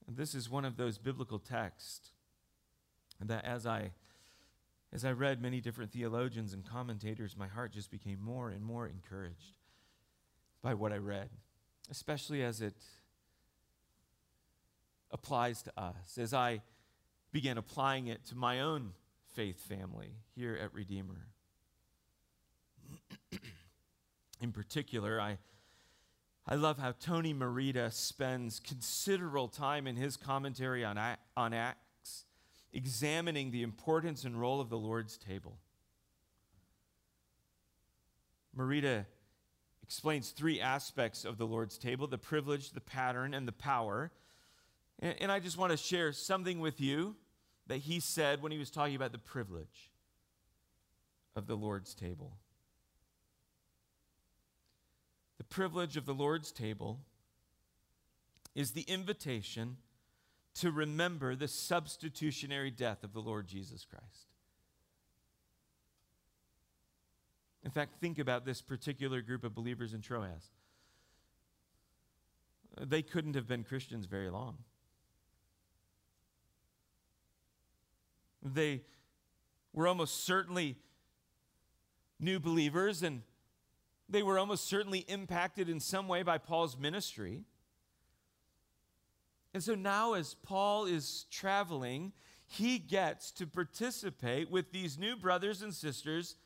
And 0.06 0.16
this 0.16 0.34
is 0.34 0.50
one 0.50 0.64
of 0.64 0.76
those 0.76 0.98
biblical 0.98 1.38
texts 1.38 2.10
that 3.20 3.44
as 3.44 3.66
I 3.66 3.92
as 4.94 5.06
I 5.06 5.12
read 5.12 5.40
many 5.40 5.62
different 5.62 5.90
theologians 5.90 6.52
and 6.52 6.68
commentators, 6.68 7.34
my 7.34 7.48
heart 7.48 7.72
just 7.72 7.90
became 7.90 8.20
more 8.20 8.50
and 8.50 8.62
more 8.62 8.86
encouraged 8.86 9.56
by 10.60 10.74
what 10.74 10.92
I 10.92 10.98
read, 10.98 11.30
especially 11.90 12.42
as 12.42 12.60
it 12.60 12.76
applies 15.10 15.62
to 15.62 15.80
us, 15.80 16.18
as 16.18 16.34
I 16.34 16.60
began 17.32 17.56
applying 17.56 18.08
it 18.08 18.26
to 18.26 18.36
my 18.36 18.60
own 18.60 18.92
faith 19.32 19.60
family 19.60 20.14
here 20.34 20.58
at 20.62 20.72
Redeemer. 20.74 21.26
In 24.40 24.52
particular, 24.52 25.20
I, 25.20 25.38
I 26.46 26.56
love 26.56 26.78
how 26.78 26.92
Tony 26.92 27.32
Merida 27.32 27.90
spends 27.90 28.60
considerable 28.60 29.48
time 29.48 29.86
in 29.86 29.96
his 29.96 30.16
commentary 30.16 30.84
on, 30.84 30.98
on 31.36 31.52
Acts 31.52 32.24
examining 32.72 33.50
the 33.50 33.62
importance 33.62 34.24
and 34.24 34.40
role 34.40 34.60
of 34.60 34.68
the 34.68 34.78
Lord's 34.78 35.16
table. 35.16 35.58
Merida 38.54 39.06
explains 39.82 40.30
three 40.30 40.60
aspects 40.60 41.24
of 41.24 41.38
the 41.38 41.46
Lord's 41.46 41.78
table 41.78 42.06
the 42.06 42.18
privilege, 42.18 42.70
the 42.70 42.80
pattern, 42.80 43.34
and 43.34 43.46
the 43.46 43.52
power. 43.52 44.10
And, 44.98 45.14
and 45.20 45.32
I 45.32 45.38
just 45.38 45.56
want 45.56 45.70
to 45.70 45.76
share 45.76 46.12
something 46.12 46.60
with 46.60 46.80
you 46.80 47.16
that 47.72 47.78
he 47.78 48.00
said 48.00 48.42
when 48.42 48.52
he 48.52 48.58
was 48.58 48.68
talking 48.68 48.94
about 48.94 49.12
the 49.12 49.18
privilege 49.18 49.90
of 51.34 51.46
the 51.46 51.56
Lord's 51.56 51.94
table. 51.94 52.36
The 55.38 55.44
privilege 55.44 55.96
of 55.96 56.04
the 56.04 56.12
Lord's 56.12 56.52
table 56.52 57.00
is 58.54 58.72
the 58.72 58.82
invitation 58.82 59.78
to 60.56 60.70
remember 60.70 61.34
the 61.34 61.48
substitutionary 61.48 62.70
death 62.70 63.02
of 63.02 63.14
the 63.14 63.22
Lord 63.22 63.46
Jesus 63.46 63.86
Christ. 63.86 64.26
In 67.64 67.70
fact, 67.70 67.94
think 68.02 68.18
about 68.18 68.44
this 68.44 68.60
particular 68.60 69.22
group 69.22 69.44
of 69.44 69.54
believers 69.54 69.94
in 69.94 70.02
Troas. 70.02 70.50
They 72.78 73.00
couldn't 73.00 73.34
have 73.34 73.48
been 73.48 73.64
Christians 73.64 74.04
very 74.04 74.28
long. 74.28 74.58
They 78.42 78.82
were 79.72 79.86
almost 79.86 80.24
certainly 80.24 80.76
new 82.18 82.40
believers, 82.40 83.02
and 83.02 83.22
they 84.08 84.22
were 84.22 84.38
almost 84.38 84.66
certainly 84.66 85.00
impacted 85.00 85.68
in 85.68 85.80
some 85.80 86.08
way 86.08 86.22
by 86.22 86.38
Paul's 86.38 86.76
ministry. 86.76 87.44
And 89.54 89.62
so 89.62 89.74
now, 89.74 90.14
as 90.14 90.34
Paul 90.34 90.86
is 90.86 91.26
traveling, 91.30 92.12
he 92.46 92.78
gets 92.78 93.30
to 93.32 93.46
participate 93.46 94.50
with 94.50 94.72
these 94.72 94.98
new 94.98 95.16
brothers 95.16 95.62
and 95.62 95.74
sisters 95.74 96.36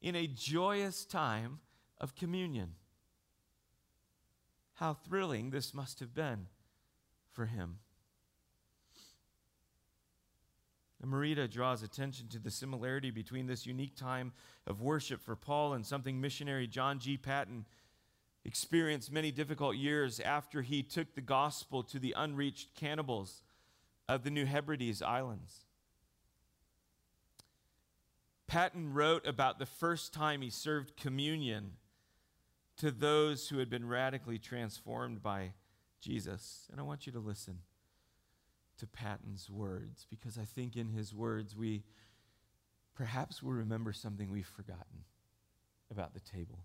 in 0.00 0.14
a 0.14 0.26
joyous 0.26 1.04
time 1.04 1.60
of 1.98 2.14
communion. 2.14 2.74
How 4.74 4.94
thrilling 4.94 5.50
this 5.50 5.74
must 5.74 6.00
have 6.00 6.14
been 6.14 6.46
for 7.32 7.46
him. 7.46 7.78
Merida 11.06 11.48
draws 11.48 11.82
attention 11.82 12.28
to 12.28 12.38
the 12.38 12.50
similarity 12.50 13.10
between 13.10 13.46
this 13.46 13.66
unique 13.66 13.96
time 13.96 14.32
of 14.66 14.82
worship 14.82 15.22
for 15.22 15.34
Paul 15.34 15.72
and 15.72 15.84
something 15.84 16.20
missionary 16.20 16.66
John 16.66 16.98
G. 16.98 17.16
Paton 17.16 17.64
experienced 18.44 19.10
many 19.10 19.30
difficult 19.30 19.76
years 19.76 20.20
after 20.20 20.62
he 20.62 20.82
took 20.82 21.14
the 21.14 21.20
gospel 21.20 21.82
to 21.84 21.98
the 21.98 22.14
unreached 22.16 22.74
cannibals 22.74 23.42
of 24.08 24.24
the 24.24 24.30
New 24.30 24.44
Hebrides 24.44 25.02
Islands. 25.02 25.64
Paton 28.46 28.92
wrote 28.92 29.26
about 29.26 29.58
the 29.58 29.66
first 29.66 30.12
time 30.12 30.42
he 30.42 30.50
served 30.50 30.96
communion 30.96 31.72
to 32.78 32.90
those 32.90 33.48
who 33.48 33.58
had 33.58 33.70
been 33.70 33.86
radically 33.86 34.38
transformed 34.38 35.22
by 35.22 35.52
Jesus. 36.00 36.66
And 36.70 36.80
I 36.80 36.82
want 36.82 37.06
you 37.06 37.12
to 37.12 37.20
listen 37.20 37.58
to 38.80 38.86
Paton's 38.86 39.48
words 39.50 40.06
because 40.08 40.38
I 40.38 40.44
think 40.44 40.76
in 40.76 40.88
his 40.88 41.14
words 41.14 41.54
we 41.54 41.84
perhaps 42.94 43.42
will 43.42 43.52
remember 43.52 43.92
something 43.92 44.30
we've 44.30 44.46
forgotten 44.46 45.04
about 45.90 46.14
the 46.14 46.20
table. 46.20 46.60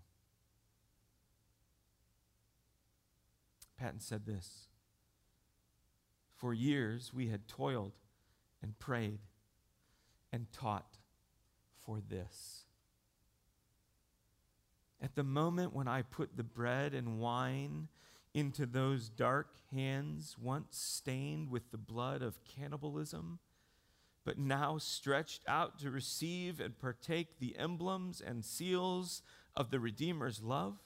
Paton 3.78 4.00
said 4.00 4.24
this 4.24 4.68
For 6.34 6.54
years 6.54 7.12
we 7.12 7.28
had 7.28 7.46
toiled 7.46 7.92
and 8.62 8.78
prayed 8.78 9.20
and 10.32 10.50
taught 10.52 10.96
for 11.84 12.00
this. 12.00 12.64
At 15.02 15.14
the 15.14 15.22
moment 15.22 15.74
when 15.74 15.86
I 15.86 16.00
put 16.00 16.36
the 16.36 16.42
bread 16.42 16.94
and 16.94 17.20
wine 17.20 17.88
into 18.36 18.66
those 18.66 19.08
dark 19.08 19.48
hands 19.72 20.36
once 20.38 20.76
stained 20.76 21.50
with 21.50 21.70
the 21.70 21.78
blood 21.78 22.20
of 22.20 22.44
cannibalism, 22.44 23.38
but 24.26 24.36
now 24.36 24.76
stretched 24.76 25.40
out 25.48 25.78
to 25.78 25.90
receive 25.90 26.60
and 26.60 26.78
partake 26.78 27.38
the 27.38 27.56
emblems 27.56 28.20
and 28.20 28.44
seals 28.44 29.22
of 29.56 29.70
the 29.70 29.80
Redeemer's 29.80 30.42
love. 30.42 30.76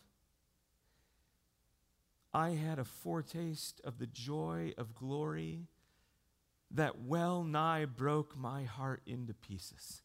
I 2.32 2.50
had 2.50 2.78
a 2.78 2.84
foretaste 2.84 3.80
of 3.82 3.98
the 3.98 4.06
joy 4.06 4.72
of 4.78 4.94
glory 4.94 5.66
that 6.70 7.00
well 7.02 7.42
nigh 7.42 7.84
broke 7.84 8.38
my 8.38 8.62
heart 8.62 9.02
into 9.06 9.34
pieces. 9.34 10.02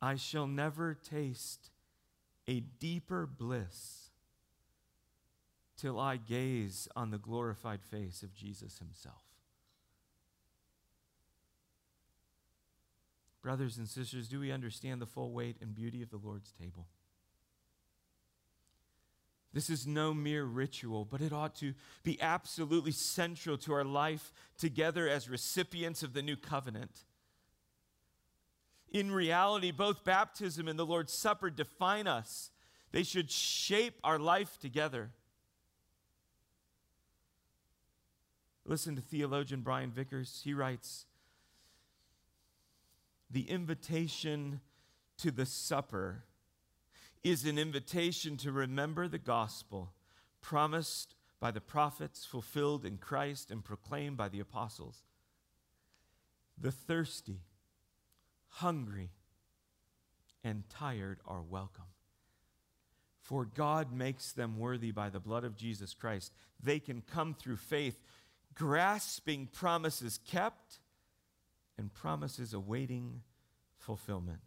I 0.00 0.14
shall 0.14 0.46
never 0.46 0.94
taste 0.94 1.68
a 2.48 2.60
deeper 2.60 3.26
bliss 3.26 4.03
till 5.84 6.00
I 6.00 6.16
gaze 6.16 6.88
on 6.96 7.10
the 7.10 7.18
glorified 7.18 7.82
face 7.82 8.22
of 8.22 8.34
Jesus 8.34 8.78
himself. 8.78 9.20
Brothers 13.42 13.76
and 13.76 13.86
sisters, 13.86 14.26
do 14.26 14.40
we 14.40 14.50
understand 14.50 15.02
the 15.02 15.06
full 15.06 15.32
weight 15.32 15.56
and 15.60 15.74
beauty 15.74 16.00
of 16.00 16.08
the 16.08 16.16
Lord's 16.16 16.52
table? 16.52 16.86
This 19.52 19.68
is 19.68 19.86
no 19.86 20.14
mere 20.14 20.44
ritual, 20.44 21.04
but 21.04 21.20
it 21.20 21.34
ought 21.34 21.54
to 21.56 21.74
be 22.02 22.18
absolutely 22.18 22.92
central 22.92 23.58
to 23.58 23.74
our 23.74 23.84
life 23.84 24.32
together 24.56 25.06
as 25.06 25.28
recipients 25.28 26.02
of 26.02 26.14
the 26.14 26.22
new 26.22 26.36
covenant. 26.36 27.00
In 28.90 29.12
reality, 29.12 29.70
both 29.70 30.02
baptism 30.02 30.66
and 30.66 30.78
the 30.78 30.86
Lord's 30.86 31.12
Supper 31.12 31.50
define 31.50 32.06
us, 32.06 32.50
they 32.90 33.02
should 33.02 33.30
shape 33.30 33.98
our 34.02 34.18
life 34.18 34.58
together. 34.58 35.10
Listen 38.66 38.96
to 38.96 39.02
theologian 39.02 39.60
Brian 39.60 39.90
Vickers. 39.90 40.40
He 40.44 40.54
writes 40.54 41.06
The 43.30 43.48
invitation 43.50 44.60
to 45.18 45.30
the 45.30 45.46
supper 45.46 46.24
is 47.22 47.44
an 47.44 47.58
invitation 47.58 48.36
to 48.38 48.52
remember 48.52 49.08
the 49.08 49.18
gospel 49.18 49.92
promised 50.40 51.14
by 51.40 51.50
the 51.50 51.60
prophets, 51.60 52.24
fulfilled 52.24 52.84
in 52.84 52.96
Christ, 52.98 53.50
and 53.50 53.64
proclaimed 53.64 54.16
by 54.16 54.28
the 54.28 54.40
apostles. 54.40 55.02
The 56.58 56.70
thirsty, 56.70 57.40
hungry, 58.48 59.10
and 60.42 60.68
tired 60.68 61.20
are 61.26 61.42
welcome. 61.42 61.84
For 63.20 63.46
God 63.46 63.90
makes 63.90 64.32
them 64.32 64.58
worthy 64.58 64.90
by 64.90 65.08
the 65.08 65.18
blood 65.18 65.44
of 65.44 65.56
Jesus 65.56 65.94
Christ. 65.94 66.32
They 66.62 66.78
can 66.78 67.00
come 67.00 67.34
through 67.34 67.56
faith 67.56 67.98
grasping 68.54 69.46
promises 69.46 70.18
kept 70.26 70.80
and 71.76 71.92
promises 71.92 72.54
awaiting 72.54 73.22
fulfillment. 73.78 74.40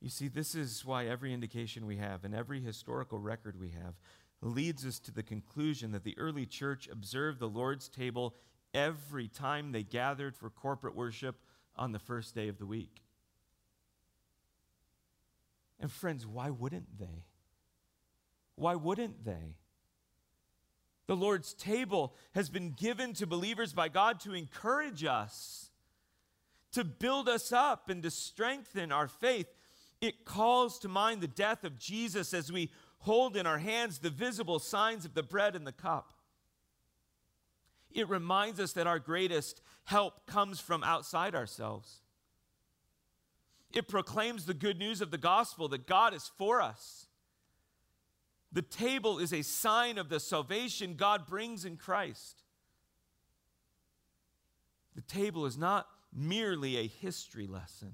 You 0.00 0.08
see, 0.08 0.28
this 0.28 0.54
is 0.54 0.84
why 0.84 1.06
every 1.06 1.34
indication 1.34 1.86
we 1.86 1.96
have 1.96 2.24
and 2.24 2.34
every 2.34 2.60
historical 2.60 3.18
record 3.18 3.60
we 3.60 3.70
have 3.70 3.94
leads 4.40 4.86
us 4.86 4.98
to 5.00 5.12
the 5.12 5.22
conclusion 5.22 5.92
that 5.92 6.04
the 6.04 6.16
early 6.18 6.46
church 6.46 6.88
observed 6.90 7.38
the 7.38 7.48
Lord's 7.48 7.88
table 7.88 8.34
every 8.72 9.28
time 9.28 9.72
they 9.72 9.82
gathered 9.82 10.34
for 10.34 10.48
corporate 10.48 10.96
worship 10.96 11.36
on 11.76 11.92
the 11.92 11.98
first 11.98 12.34
day 12.34 12.48
of 12.48 12.58
the 12.58 12.66
week. 12.66 13.02
And 15.78 15.90
friends, 15.90 16.26
why 16.26 16.50
wouldn't 16.50 16.98
they? 16.98 17.24
Why 18.54 18.74
wouldn't 18.74 19.24
they? 19.24 19.56
The 21.10 21.16
Lord's 21.16 21.54
table 21.54 22.14
has 22.36 22.48
been 22.48 22.70
given 22.70 23.14
to 23.14 23.26
believers 23.26 23.72
by 23.72 23.88
God 23.88 24.20
to 24.20 24.32
encourage 24.32 25.02
us, 25.02 25.72
to 26.70 26.84
build 26.84 27.28
us 27.28 27.50
up, 27.50 27.90
and 27.90 28.00
to 28.04 28.12
strengthen 28.12 28.92
our 28.92 29.08
faith. 29.08 29.48
It 30.00 30.24
calls 30.24 30.78
to 30.78 30.88
mind 30.88 31.20
the 31.20 31.26
death 31.26 31.64
of 31.64 31.80
Jesus 31.80 32.32
as 32.32 32.52
we 32.52 32.70
hold 32.98 33.36
in 33.36 33.44
our 33.44 33.58
hands 33.58 33.98
the 33.98 34.08
visible 34.08 34.60
signs 34.60 35.04
of 35.04 35.14
the 35.14 35.24
bread 35.24 35.56
and 35.56 35.66
the 35.66 35.72
cup. 35.72 36.12
It 37.90 38.08
reminds 38.08 38.60
us 38.60 38.72
that 38.74 38.86
our 38.86 39.00
greatest 39.00 39.62
help 39.86 40.26
comes 40.26 40.60
from 40.60 40.84
outside 40.84 41.34
ourselves. 41.34 42.02
It 43.72 43.88
proclaims 43.88 44.46
the 44.46 44.54
good 44.54 44.78
news 44.78 45.00
of 45.00 45.10
the 45.10 45.18
gospel 45.18 45.66
that 45.70 45.88
God 45.88 46.14
is 46.14 46.30
for 46.38 46.62
us. 46.62 47.08
The 48.52 48.62
table 48.62 49.18
is 49.18 49.32
a 49.32 49.42
sign 49.42 49.96
of 49.98 50.08
the 50.08 50.18
salvation 50.18 50.94
God 50.94 51.26
brings 51.26 51.64
in 51.64 51.76
Christ. 51.76 52.42
The 54.94 55.02
table 55.02 55.46
is 55.46 55.56
not 55.56 55.86
merely 56.12 56.76
a 56.76 56.86
history 56.86 57.46
lesson, 57.46 57.92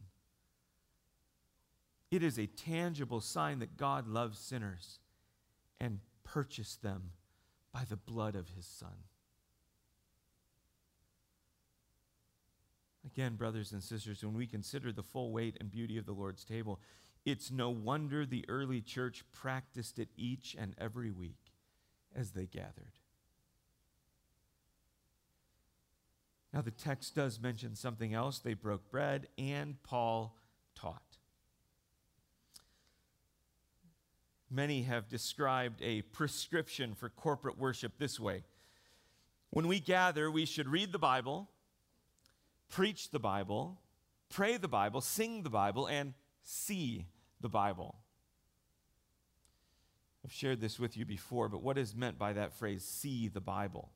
it 2.10 2.22
is 2.22 2.38
a 2.38 2.46
tangible 2.46 3.20
sign 3.20 3.58
that 3.58 3.76
God 3.76 4.08
loves 4.08 4.38
sinners 4.38 5.00
and 5.80 6.00
purchased 6.24 6.82
them 6.82 7.10
by 7.72 7.84
the 7.88 7.96
blood 7.96 8.34
of 8.34 8.48
his 8.48 8.64
Son. 8.66 8.96
Again, 13.04 13.34
brothers 13.34 13.72
and 13.72 13.82
sisters, 13.82 14.24
when 14.24 14.34
we 14.34 14.46
consider 14.46 14.92
the 14.92 15.02
full 15.02 15.32
weight 15.32 15.56
and 15.60 15.70
beauty 15.70 15.96
of 15.98 16.06
the 16.06 16.12
Lord's 16.12 16.44
table, 16.44 16.80
it's 17.26 17.50
no 17.50 17.68
wonder 17.68 18.24
the 18.24 18.46
early 18.48 18.80
church 18.80 19.24
practiced 19.32 19.98
it 19.98 20.08
each 20.16 20.56
and 20.58 20.74
every 20.78 21.10
week 21.10 21.52
as 22.14 22.30
they 22.30 22.46
gathered. 22.46 22.92
Now, 26.54 26.62
the 26.62 26.70
text 26.70 27.14
does 27.14 27.38
mention 27.38 27.74
something 27.74 28.14
else. 28.14 28.38
They 28.38 28.54
broke 28.54 28.90
bread, 28.90 29.26
and 29.36 29.76
Paul 29.82 30.38
taught. 30.74 31.18
Many 34.48 34.84
have 34.84 35.08
described 35.08 35.82
a 35.82 36.00
prescription 36.00 36.94
for 36.94 37.10
corporate 37.10 37.58
worship 37.58 37.98
this 37.98 38.18
way 38.18 38.44
When 39.50 39.68
we 39.68 39.80
gather, 39.80 40.30
we 40.30 40.46
should 40.46 40.68
read 40.68 40.92
the 40.92 40.98
Bible 40.98 41.50
preach 42.68 43.10
the 43.10 43.18
Bible, 43.18 43.80
pray 44.28 44.56
the 44.56 44.68
Bible, 44.68 45.00
sing 45.00 45.42
the 45.42 45.50
Bible, 45.50 45.86
and 45.86 46.14
see 46.42 47.06
the 47.40 47.48
Bible. 47.48 47.96
I've 50.24 50.32
shared 50.32 50.60
this 50.60 50.78
with 50.78 50.96
you 50.96 51.04
before, 51.04 51.48
but 51.48 51.62
what 51.62 51.78
is 51.78 51.94
meant 51.94 52.18
by 52.18 52.32
that 52.32 52.52
phrase, 52.52 52.84
see 52.84 53.28
the 53.28 53.40
Bible? 53.40 53.92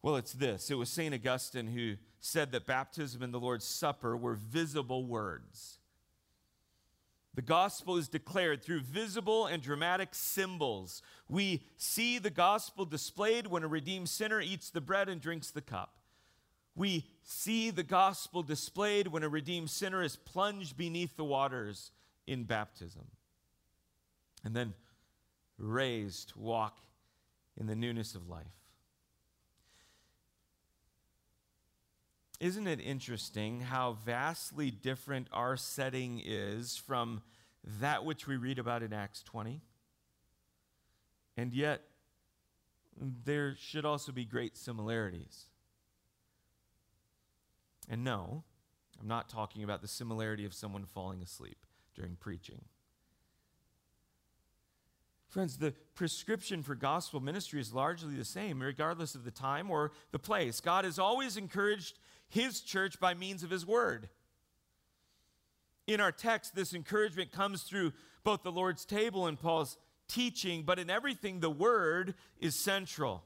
Well, 0.00 0.16
it's 0.16 0.32
this 0.32 0.70
it 0.70 0.74
was 0.74 0.88
St. 0.88 1.14
Augustine 1.14 1.66
who 1.66 1.96
said 2.20 2.52
that 2.52 2.66
baptism 2.66 3.22
and 3.22 3.34
the 3.34 3.40
Lord's 3.40 3.64
Supper 3.64 4.16
were 4.16 4.34
visible 4.34 5.04
words. 5.04 5.78
The 7.34 7.42
gospel 7.42 7.96
is 7.96 8.08
declared 8.08 8.62
through 8.62 8.82
visible 8.82 9.46
and 9.46 9.62
dramatic 9.62 10.10
symbols. 10.14 11.02
We 11.28 11.64
see 11.76 12.18
the 12.18 12.30
gospel 12.30 12.84
displayed 12.84 13.46
when 13.46 13.62
a 13.62 13.68
redeemed 13.68 14.10
sinner 14.10 14.40
eats 14.40 14.70
the 14.70 14.82
bread 14.82 15.08
and 15.08 15.20
drinks 15.20 15.50
the 15.50 15.62
cup. 15.62 15.96
We 16.74 17.06
see 17.22 17.70
the 17.70 17.82
gospel 17.82 18.42
displayed 18.42 19.08
when 19.08 19.22
a 19.22 19.28
redeemed 19.28 19.70
sinner 19.70 20.02
is 20.02 20.16
plunged 20.16 20.76
beneath 20.76 21.16
the 21.16 21.24
waters 21.24 21.90
in 22.26 22.44
baptism 22.44 23.06
and 24.44 24.54
then 24.54 24.74
raised 25.58 26.30
to 26.30 26.38
walk 26.38 26.78
in 27.56 27.66
the 27.66 27.76
newness 27.76 28.14
of 28.14 28.28
life. 28.28 28.46
Isn't 32.40 32.66
it 32.66 32.80
interesting 32.80 33.60
how 33.60 33.98
vastly 34.04 34.70
different 34.70 35.28
our 35.32 35.56
setting 35.56 36.20
is 36.24 36.76
from 36.76 37.22
that 37.80 38.04
which 38.04 38.26
we 38.26 38.36
read 38.36 38.58
about 38.58 38.82
in 38.82 38.92
Acts 38.92 39.22
20? 39.22 39.60
And 41.36 41.54
yet, 41.54 41.82
there 43.00 43.54
should 43.56 43.84
also 43.84 44.10
be 44.10 44.24
great 44.24 44.56
similarities. 44.56 45.46
And 47.88 48.02
no, 48.02 48.42
I'm 49.00 49.06
not 49.06 49.28
talking 49.28 49.62
about 49.62 49.80
the 49.80 49.88
similarity 49.88 50.44
of 50.44 50.52
someone 50.52 50.84
falling 50.84 51.22
asleep 51.22 51.64
during 51.94 52.16
preaching. 52.16 52.62
Friends, 55.28 55.56
the 55.56 55.72
prescription 55.94 56.62
for 56.62 56.74
gospel 56.74 57.20
ministry 57.20 57.60
is 57.60 57.72
largely 57.72 58.14
the 58.14 58.24
same, 58.24 58.60
regardless 58.60 59.14
of 59.14 59.24
the 59.24 59.30
time 59.30 59.70
or 59.70 59.92
the 60.10 60.18
place. 60.18 60.60
God 60.60 60.84
has 60.84 60.98
always 60.98 61.36
encouraged 61.36 61.98
his 62.28 62.60
church 62.60 63.00
by 63.00 63.14
means 63.14 63.42
of 63.42 63.50
his 63.50 63.66
word. 63.66 64.08
In 65.86 66.00
our 66.00 66.12
text, 66.12 66.54
this 66.54 66.74
encouragement 66.74 67.32
comes 67.32 67.62
through 67.62 67.92
both 68.24 68.42
the 68.42 68.52
Lord's 68.52 68.84
table 68.84 69.26
and 69.26 69.40
Paul's 69.40 69.78
teaching, 70.06 70.64
but 70.64 70.78
in 70.78 70.90
everything, 70.90 71.40
the 71.40 71.50
word 71.50 72.14
is 72.38 72.54
central. 72.54 73.24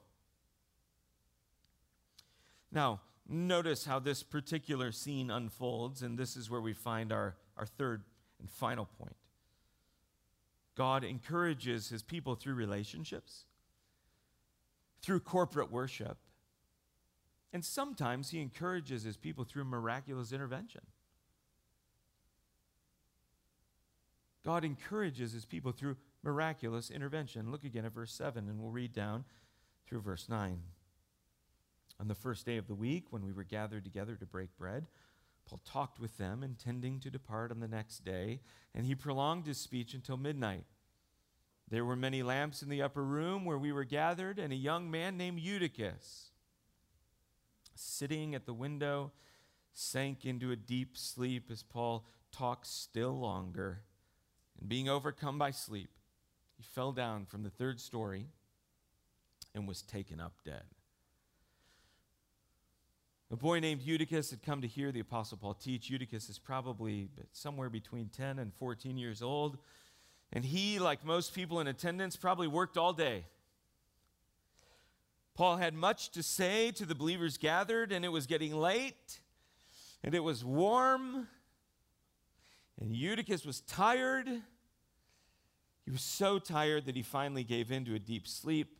Now, 2.70 3.00
Notice 3.28 3.84
how 3.84 3.98
this 3.98 4.22
particular 4.22 4.92
scene 4.92 5.30
unfolds, 5.30 6.02
and 6.02 6.16
this 6.16 6.36
is 6.36 6.48
where 6.48 6.60
we 6.60 6.72
find 6.72 7.12
our, 7.12 7.34
our 7.56 7.66
third 7.66 8.04
and 8.40 8.50
final 8.50 8.86
point. 8.98 9.16
God 10.76 11.04
encourages 11.04 11.88
his 11.88 12.02
people 12.02 12.34
through 12.34 12.54
relationships, 12.54 13.44
through 15.00 15.20
corporate 15.20 15.72
worship, 15.72 16.18
and 17.52 17.64
sometimes 17.64 18.30
he 18.30 18.40
encourages 18.40 19.02
his 19.02 19.16
people 19.16 19.44
through 19.44 19.64
miraculous 19.64 20.32
intervention. 20.32 20.82
God 24.44 24.64
encourages 24.64 25.32
his 25.32 25.44
people 25.44 25.72
through 25.72 25.96
miraculous 26.22 26.90
intervention. 26.90 27.50
Look 27.50 27.64
again 27.64 27.84
at 27.84 27.92
verse 27.92 28.12
7, 28.12 28.48
and 28.48 28.60
we'll 28.60 28.70
read 28.70 28.92
down 28.92 29.24
through 29.88 30.02
verse 30.02 30.28
9. 30.28 30.60
On 31.98 32.08
the 32.08 32.14
first 32.14 32.44
day 32.44 32.56
of 32.56 32.68
the 32.68 32.74
week, 32.74 33.06
when 33.10 33.24
we 33.24 33.32
were 33.32 33.42
gathered 33.42 33.84
together 33.84 34.14
to 34.16 34.26
break 34.26 34.56
bread, 34.56 34.86
Paul 35.48 35.60
talked 35.64 36.00
with 36.00 36.18
them, 36.18 36.42
intending 36.42 37.00
to 37.00 37.10
depart 37.10 37.50
on 37.50 37.60
the 37.60 37.68
next 37.68 38.04
day, 38.04 38.40
and 38.74 38.84
he 38.84 38.94
prolonged 38.94 39.46
his 39.46 39.58
speech 39.58 39.94
until 39.94 40.16
midnight. 40.16 40.64
There 41.68 41.84
were 41.84 41.96
many 41.96 42.22
lamps 42.22 42.62
in 42.62 42.68
the 42.68 42.82
upper 42.82 43.04
room 43.04 43.44
where 43.44 43.58
we 43.58 43.72
were 43.72 43.84
gathered, 43.84 44.38
and 44.38 44.52
a 44.52 44.56
young 44.56 44.90
man 44.90 45.16
named 45.16 45.40
Eutychus, 45.40 46.30
sitting 47.74 48.34
at 48.34 48.46
the 48.46 48.54
window, 48.54 49.12
sank 49.72 50.24
into 50.24 50.50
a 50.50 50.56
deep 50.56 50.96
sleep 50.96 51.50
as 51.50 51.62
Paul 51.62 52.06
talked 52.32 52.66
still 52.66 53.18
longer. 53.18 53.82
And 54.58 54.68
being 54.68 54.88
overcome 54.88 55.38
by 55.38 55.50
sleep, 55.50 55.90
he 56.56 56.62
fell 56.62 56.92
down 56.92 57.26
from 57.26 57.42
the 57.42 57.50
third 57.50 57.80
story 57.80 58.26
and 59.54 59.68
was 59.68 59.82
taken 59.82 60.20
up 60.20 60.34
dead. 60.44 60.64
A 63.28 63.36
boy 63.36 63.58
named 63.58 63.82
Eutychus 63.82 64.30
had 64.30 64.40
come 64.40 64.60
to 64.62 64.68
hear 64.68 64.92
the 64.92 65.00
Apostle 65.00 65.36
Paul 65.36 65.54
teach. 65.54 65.90
Eutychus 65.90 66.28
is 66.28 66.38
probably 66.38 67.08
somewhere 67.32 67.68
between 67.68 68.08
10 68.08 68.38
and 68.38 68.54
14 68.54 68.96
years 68.96 69.20
old. 69.20 69.58
And 70.32 70.44
he, 70.44 70.78
like 70.78 71.04
most 71.04 71.34
people 71.34 71.58
in 71.58 71.66
attendance, 71.66 72.14
probably 72.14 72.46
worked 72.46 72.78
all 72.78 72.92
day. 72.92 73.24
Paul 75.34 75.56
had 75.56 75.74
much 75.74 76.10
to 76.10 76.22
say 76.22 76.70
to 76.72 76.86
the 76.86 76.94
believers 76.94 77.36
gathered, 77.36 77.90
and 77.90 78.04
it 78.04 78.08
was 78.08 78.26
getting 78.26 78.54
late, 78.54 79.20
and 80.04 80.14
it 80.14 80.20
was 80.20 80.44
warm, 80.44 81.26
and 82.80 82.94
Eutychus 82.94 83.44
was 83.44 83.60
tired. 83.62 84.28
He 85.84 85.90
was 85.90 86.00
so 86.00 86.38
tired 86.38 86.86
that 86.86 86.94
he 86.94 87.02
finally 87.02 87.44
gave 87.44 87.72
in 87.72 87.84
to 87.86 87.94
a 87.94 87.98
deep 87.98 88.28
sleep. 88.28 88.78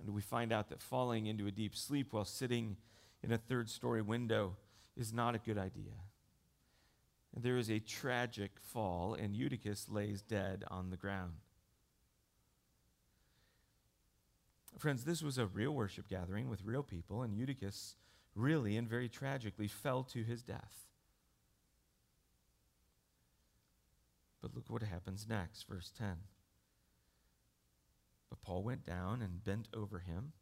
And 0.00 0.14
we 0.14 0.22
find 0.22 0.52
out 0.52 0.68
that 0.68 0.80
falling 0.80 1.26
into 1.26 1.46
a 1.46 1.50
deep 1.50 1.76
sleep 1.76 2.12
while 2.12 2.24
sitting 2.24 2.76
in 3.22 3.32
a 3.32 3.38
third 3.38 3.68
story 3.68 4.02
window 4.02 4.56
is 4.96 5.12
not 5.12 5.34
a 5.34 5.38
good 5.38 5.58
idea. 5.58 5.94
There 7.34 7.56
is 7.56 7.70
a 7.70 7.78
tragic 7.78 8.52
fall, 8.60 9.14
and 9.14 9.34
Eutychus 9.34 9.88
lays 9.88 10.20
dead 10.20 10.64
on 10.68 10.90
the 10.90 10.96
ground. 10.96 11.32
Friends, 14.78 15.04
this 15.04 15.22
was 15.22 15.38
a 15.38 15.46
real 15.46 15.72
worship 15.72 16.08
gathering 16.08 16.50
with 16.50 16.64
real 16.64 16.82
people, 16.82 17.22
and 17.22 17.34
Eutychus 17.34 17.94
really 18.34 18.76
and 18.76 18.88
very 18.88 19.08
tragically 19.08 19.68
fell 19.68 20.02
to 20.02 20.22
his 20.24 20.42
death. 20.42 20.86
But 24.42 24.54
look 24.54 24.64
what 24.68 24.82
happens 24.82 25.26
next, 25.28 25.68
verse 25.68 25.90
10. 25.96 26.16
But 28.28 28.42
Paul 28.42 28.62
went 28.62 28.84
down 28.84 29.22
and 29.22 29.44
bent 29.44 29.68
over 29.72 30.00
him 30.00 30.32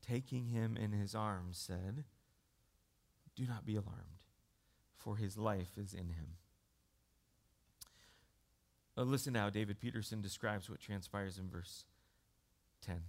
taking 0.00 0.46
him 0.46 0.76
in 0.76 0.92
his 0.92 1.14
arms, 1.14 1.58
said, 1.58 2.04
Do 3.36 3.46
not 3.46 3.66
be 3.66 3.76
alarmed, 3.76 4.22
for 4.96 5.16
his 5.16 5.36
life 5.36 5.76
is 5.76 5.92
in 5.92 6.10
him. 6.10 6.36
Uh, 8.96 9.02
listen 9.02 9.32
now, 9.32 9.48
David 9.48 9.80
Peterson 9.80 10.20
describes 10.20 10.68
what 10.68 10.80
transpires 10.80 11.38
in 11.38 11.48
verse 11.48 11.84
10. 12.82 13.02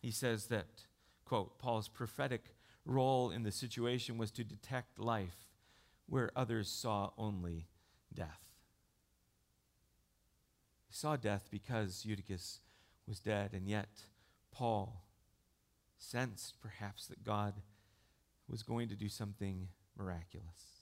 he 0.00 0.10
says 0.10 0.46
that, 0.46 0.86
quote, 1.24 1.58
Paul's 1.58 1.88
prophetic 1.88 2.54
role 2.86 3.30
in 3.30 3.42
the 3.42 3.52
situation 3.52 4.16
was 4.16 4.30
to 4.30 4.44
detect 4.44 4.98
life 4.98 5.50
where 6.06 6.30
others 6.34 6.68
saw 6.68 7.10
only 7.18 7.66
death. 8.14 8.52
He 10.88 10.94
saw 10.94 11.16
death 11.16 11.48
because 11.50 12.04
Eutychus 12.04 12.60
was 13.06 13.20
dead, 13.20 13.52
and 13.52 13.68
yet 13.68 14.04
Paul 14.52 15.02
sensed 15.98 16.60
perhaps 16.60 17.06
that 17.06 17.24
God 17.24 17.54
was 18.48 18.62
going 18.62 18.88
to 18.88 18.96
do 18.96 19.08
something 19.08 19.68
miraculous. 19.96 20.80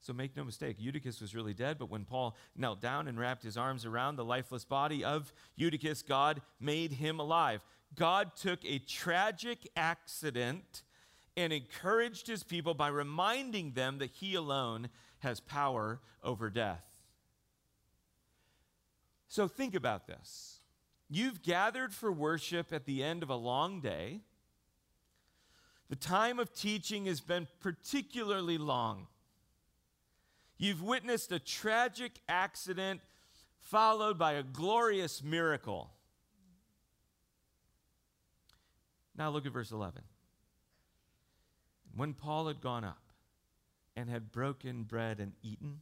So 0.00 0.12
make 0.12 0.36
no 0.36 0.44
mistake, 0.44 0.76
Eutychus 0.78 1.20
was 1.20 1.34
really 1.34 1.52
dead, 1.52 1.78
but 1.78 1.90
when 1.90 2.04
Paul 2.04 2.36
knelt 2.56 2.80
down 2.80 3.06
and 3.06 3.18
wrapped 3.18 3.42
his 3.42 3.56
arms 3.56 3.84
around 3.84 4.16
the 4.16 4.24
lifeless 4.24 4.64
body 4.64 5.04
of 5.04 5.32
Eutychus, 5.56 6.02
God 6.02 6.40
made 6.58 6.92
him 6.92 7.20
alive. 7.20 7.60
God 7.94 8.34
took 8.34 8.64
a 8.64 8.78
tragic 8.78 9.68
accident 9.76 10.82
and 11.36 11.52
encouraged 11.52 12.26
his 12.26 12.42
people 12.42 12.72
by 12.74 12.88
reminding 12.88 13.72
them 13.72 13.98
that 13.98 14.10
he 14.10 14.34
alone 14.34 14.88
has 15.18 15.38
power 15.40 16.00
over 16.22 16.48
death. 16.48 16.84
So 19.28 19.46
think 19.46 19.74
about 19.74 20.06
this. 20.06 20.59
You've 21.12 21.42
gathered 21.42 21.92
for 21.92 22.12
worship 22.12 22.72
at 22.72 22.86
the 22.86 23.02
end 23.02 23.24
of 23.24 23.30
a 23.30 23.34
long 23.34 23.80
day. 23.80 24.20
The 25.88 25.96
time 25.96 26.38
of 26.38 26.54
teaching 26.54 27.06
has 27.06 27.20
been 27.20 27.48
particularly 27.58 28.58
long. 28.58 29.08
You've 30.56 30.82
witnessed 30.82 31.32
a 31.32 31.40
tragic 31.40 32.20
accident 32.28 33.00
followed 33.58 34.18
by 34.18 34.34
a 34.34 34.44
glorious 34.44 35.20
miracle. 35.20 35.90
Now 39.16 39.30
look 39.30 39.46
at 39.46 39.52
verse 39.52 39.72
11. 39.72 40.02
When 41.96 42.14
Paul 42.14 42.46
had 42.46 42.60
gone 42.60 42.84
up 42.84 43.02
and 43.96 44.08
had 44.08 44.30
broken 44.30 44.84
bread 44.84 45.18
and 45.18 45.32
eaten, 45.42 45.80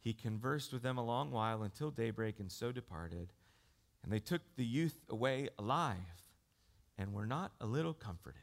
he 0.00 0.14
conversed 0.14 0.72
with 0.72 0.82
them 0.82 0.96
a 0.96 1.04
long 1.04 1.30
while 1.30 1.62
until 1.62 1.90
daybreak 1.90 2.40
and 2.40 2.50
so 2.50 2.72
departed. 2.72 3.34
And 4.02 4.12
they 4.12 4.20
took 4.20 4.42
the 4.56 4.64
youth 4.64 5.00
away 5.08 5.48
alive 5.58 5.96
and 6.96 7.12
were 7.12 7.26
not 7.26 7.52
a 7.60 7.66
little 7.66 7.94
comforted. 7.94 8.40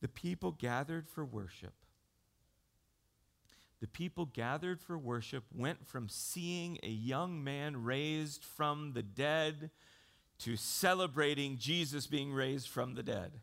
The 0.00 0.08
people 0.08 0.52
gathered 0.52 1.08
for 1.08 1.24
worship 1.24 1.74
the 3.80 3.88
people 3.88 4.26
gathered 4.26 4.80
for 4.80 4.98
worship 4.98 5.44
went 5.54 5.86
from 5.86 6.08
seeing 6.08 6.78
a 6.82 6.90
young 6.90 7.42
man 7.42 7.82
raised 7.82 8.44
from 8.44 8.92
the 8.92 9.02
dead 9.02 9.70
to 10.40 10.56
celebrating 10.56 11.56
Jesus 11.56 12.06
being 12.06 12.32
raised 12.32 12.68
from 12.68 12.94
the 12.94 13.02
dead. 13.02 13.40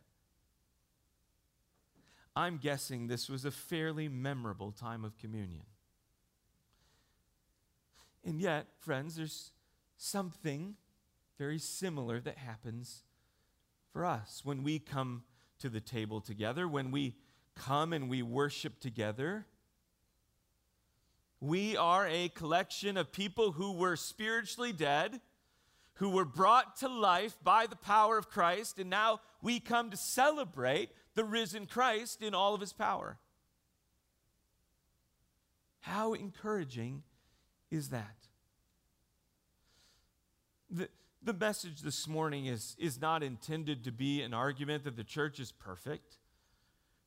I'm 2.35 2.57
guessing 2.57 3.07
this 3.07 3.29
was 3.29 3.45
a 3.45 3.51
fairly 3.51 4.07
memorable 4.07 4.71
time 4.71 5.03
of 5.03 5.17
communion. 5.17 5.63
And 8.27 8.41
yet, 8.41 8.67
friends, 8.81 9.15
there's 9.15 9.51
something 9.95 10.75
very 11.37 11.57
similar 11.57 12.19
that 12.19 12.37
happens 12.37 13.03
for 13.93 14.03
us 14.03 14.41
when 14.43 14.63
we 14.63 14.79
come 14.79 15.23
to 15.59 15.69
the 15.69 15.79
table 15.79 16.19
together, 16.19 16.67
when 16.67 16.91
we 16.91 17.15
come 17.55 17.93
and 17.93 18.09
we 18.09 18.21
worship 18.21 18.81
together. 18.81 19.45
We 21.39 21.77
are 21.77 22.05
a 22.05 22.27
collection 22.27 22.97
of 22.97 23.13
people 23.13 23.53
who 23.53 23.71
were 23.71 23.95
spiritually 23.95 24.73
dead, 24.73 25.21
who 25.93 26.09
were 26.09 26.25
brought 26.25 26.75
to 26.79 26.89
life 26.89 27.37
by 27.41 27.65
the 27.65 27.77
power 27.77 28.17
of 28.17 28.29
Christ, 28.29 28.77
and 28.77 28.89
now 28.89 29.21
we 29.41 29.61
come 29.61 29.89
to 29.89 29.97
celebrate 29.97 30.89
the 31.15 31.23
risen 31.23 31.65
Christ 31.65 32.21
in 32.21 32.35
all 32.35 32.53
of 32.53 32.59
his 32.59 32.73
power. 32.73 33.19
How 35.79 36.13
encouraging 36.13 37.03
is 37.71 37.89
that? 37.89 38.15
The, 40.69 40.89
the 41.21 41.33
message 41.33 41.81
this 41.81 42.07
morning 42.07 42.45
is, 42.45 42.75
is 42.79 42.99
not 42.99 43.23
intended 43.23 43.83
to 43.85 43.91
be 43.91 44.21
an 44.21 44.33
argument 44.33 44.83
that 44.83 44.95
the 44.95 45.03
church 45.03 45.39
is 45.39 45.51
perfect 45.51 46.17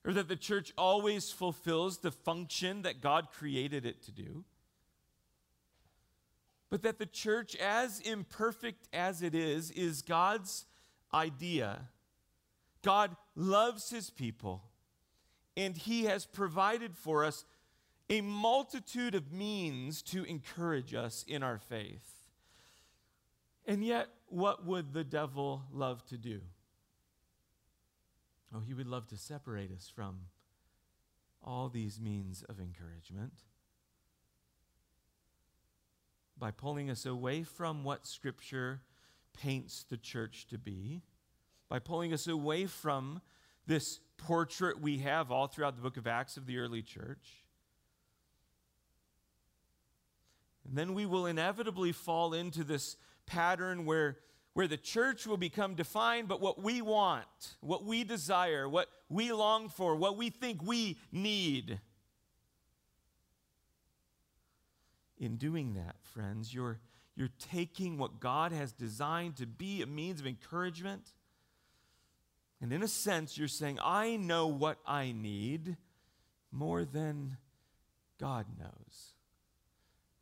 or 0.04 0.12
that 0.12 0.28
the 0.28 0.36
church 0.36 0.72
always 0.78 1.30
fulfills 1.30 1.98
the 1.98 2.10
function 2.10 2.82
that 2.82 3.00
God 3.00 3.28
created 3.32 3.84
it 3.84 4.02
to 4.04 4.12
do, 4.12 4.44
but 6.70 6.82
that 6.82 6.98
the 6.98 7.06
church, 7.06 7.54
as 7.56 8.00
imperfect 8.00 8.88
as 8.92 9.22
it 9.22 9.34
is, 9.34 9.70
is 9.72 10.02
God's 10.02 10.64
idea. 11.12 11.88
God 12.82 13.16
loves 13.34 13.90
his 13.90 14.08
people, 14.08 14.62
and 15.56 15.76
he 15.76 16.04
has 16.04 16.24
provided 16.24 16.96
for 16.96 17.24
us 17.24 17.44
a 18.10 18.20
multitude 18.20 19.14
of 19.14 19.32
means 19.32 20.02
to 20.02 20.24
encourage 20.24 20.94
us 20.94 21.24
in 21.26 21.44
our 21.44 21.58
faith. 21.58 22.24
And 23.66 23.84
yet, 23.84 24.08
what 24.26 24.66
would 24.66 24.92
the 24.92 25.04
devil 25.04 25.62
love 25.72 26.04
to 26.06 26.18
do? 26.18 26.40
Oh, 28.52 28.60
he 28.66 28.74
would 28.74 28.88
love 28.88 29.06
to 29.08 29.16
separate 29.16 29.70
us 29.70 29.90
from 29.94 30.22
all 31.42 31.68
these 31.68 32.00
means 32.00 32.42
of 32.48 32.58
encouragement 32.58 33.32
by 36.36 36.50
pulling 36.50 36.90
us 36.90 37.06
away 37.06 37.44
from 37.44 37.84
what 37.84 38.06
Scripture 38.06 38.80
paints 39.40 39.84
the 39.88 39.96
church 39.96 40.46
to 40.48 40.58
be, 40.58 41.02
by 41.68 41.78
pulling 41.78 42.12
us 42.12 42.26
away 42.26 42.66
from 42.66 43.20
this 43.66 44.00
portrait 44.16 44.80
we 44.80 44.98
have 44.98 45.30
all 45.30 45.46
throughout 45.46 45.76
the 45.76 45.82
book 45.82 45.96
of 45.96 46.06
Acts 46.06 46.36
of 46.36 46.46
the 46.46 46.58
early 46.58 46.82
church. 46.82 47.44
And 50.59 50.59
then 50.78 50.94
we 50.94 51.06
will 51.06 51.26
inevitably 51.26 51.92
fall 51.92 52.34
into 52.34 52.64
this 52.64 52.96
pattern 53.26 53.84
where 53.84 54.18
where 54.52 54.66
the 54.66 54.76
church 54.76 55.26
will 55.26 55.36
become 55.36 55.74
defined 55.74 56.28
but 56.28 56.40
what 56.40 56.62
we 56.62 56.82
want, 56.82 57.56
what 57.60 57.84
we 57.84 58.04
desire, 58.04 58.68
what 58.68 58.88
we 59.08 59.32
long 59.32 59.68
for, 59.68 59.94
what 59.94 60.16
we 60.16 60.30
think 60.30 60.62
we 60.62 60.98
need. 61.12 61.80
In 65.18 65.36
doing 65.36 65.74
that, 65.74 65.96
friends, 66.02 66.52
you're, 66.52 66.80
you're 67.14 67.30
taking 67.38 67.98
what 67.98 68.20
God 68.20 68.52
has 68.52 68.72
designed 68.72 69.36
to 69.36 69.46
be 69.46 69.82
a 69.82 69.86
means 69.86 70.20
of 70.20 70.26
encouragement. 70.26 71.12
And 72.60 72.72
in 72.72 72.82
a 72.82 72.88
sense, 72.88 73.38
you're 73.38 73.48
saying, 73.48 73.78
I 73.82 74.16
know 74.16 74.46
what 74.46 74.78
I 74.86 75.12
need 75.12 75.76
more 76.50 76.84
than 76.84 77.36
God 78.18 78.46
knows 78.58 79.14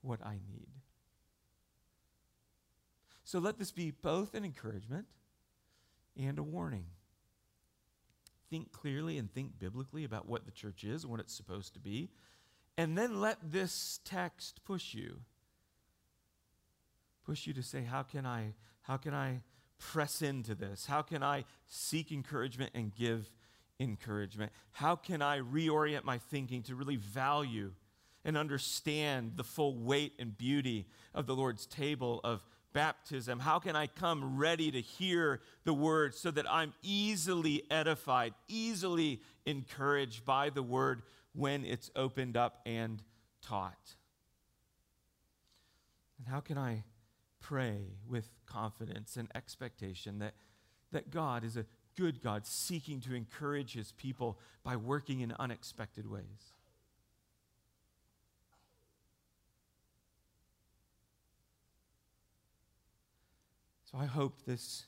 what 0.08 0.24
I 0.24 0.40
need. 0.50 0.68
So 3.24 3.38
let 3.38 3.58
this 3.58 3.70
be 3.70 3.90
both 3.90 4.34
an 4.34 4.44
encouragement 4.44 5.06
and 6.18 6.38
a 6.38 6.42
warning. 6.42 6.86
Think 8.48 8.72
clearly 8.72 9.18
and 9.18 9.30
think 9.30 9.58
biblically 9.58 10.04
about 10.04 10.26
what 10.26 10.46
the 10.46 10.50
church 10.50 10.82
is 10.82 11.02
and 11.02 11.10
what 11.10 11.20
it's 11.20 11.34
supposed 11.34 11.74
to 11.74 11.78
be. 11.78 12.08
And 12.78 12.96
then 12.96 13.20
let 13.20 13.36
this 13.52 14.00
text 14.04 14.64
push 14.64 14.94
you. 14.94 15.20
Push 17.26 17.46
you 17.46 17.52
to 17.52 17.62
say, 17.62 17.82
how 17.82 18.02
can 18.02 18.24
I, 18.24 18.54
how 18.82 18.96
can 18.96 19.12
I 19.12 19.42
press 19.78 20.22
into 20.22 20.54
this? 20.54 20.86
How 20.86 21.02
can 21.02 21.22
I 21.22 21.44
seek 21.66 22.10
encouragement 22.10 22.70
and 22.74 22.94
give 22.94 23.30
encouragement? 23.78 24.52
How 24.72 24.96
can 24.96 25.20
I 25.20 25.40
reorient 25.40 26.04
my 26.04 26.16
thinking 26.16 26.62
to 26.62 26.74
really 26.74 26.96
value 26.96 27.72
and 28.24 28.36
understand 28.36 29.32
the 29.36 29.44
full 29.44 29.78
weight 29.78 30.12
and 30.18 30.36
beauty 30.36 30.86
of 31.14 31.26
the 31.26 31.34
Lord's 31.34 31.66
table 31.66 32.20
of 32.24 32.44
baptism? 32.72 33.40
How 33.40 33.58
can 33.58 33.76
I 33.76 33.86
come 33.86 34.38
ready 34.38 34.70
to 34.70 34.80
hear 34.80 35.40
the 35.64 35.74
word 35.74 36.14
so 36.14 36.30
that 36.30 36.50
I'm 36.50 36.74
easily 36.82 37.62
edified, 37.70 38.34
easily 38.48 39.20
encouraged 39.46 40.24
by 40.24 40.50
the 40.50 40.62
word 40.62 41.02
when 41.34 41.64
it's 41.64 41.90
opened 41.96 42.36
up 42.36 42.60
and 42.66 43.02
taught? 43.42 43.96
And 46.18 46.26
how 46.28 46.40
can 46.40 46.58
I 46.58 46.84
pray 47.40 47.94
with 48.06 48.28
confidence 48.46 49.16
and 49.16 49.28
expectation 49.34 50.18
that, 50.18 50.34
that 50.92 51.10
God 51.10 51.44
is 51.44 51.56
a 51.56 51.66
good 51.96 52.22
God 52.22 52.46
seeking 52.46 53.00
to 53.00 53.14
encourage 53.14 53.74
his 53.74 53.92
people 53.92 54.38
by 54.62 54.76
working 54.76 55.20
in 55.20 55.32
unexpected 55.38 56.10
ways? 56.10 56.57
So 63.90 63.96
I 63.96 64.04
hope 64.04 64.44
this 64.44 64.84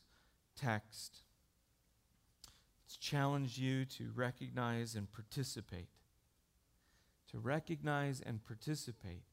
text 0.56 1.22
has 2.86 2.96
challenged 2.96 3.56
you 3.56 3.86
to 3.86 4.10
recognize 4.14 4.94
and 4.94 5.10
participate, 5.10 5.88
to 7.30 7.38
recognize 7.38 8.20
and 8.20 8.44
participate 8.44 9.24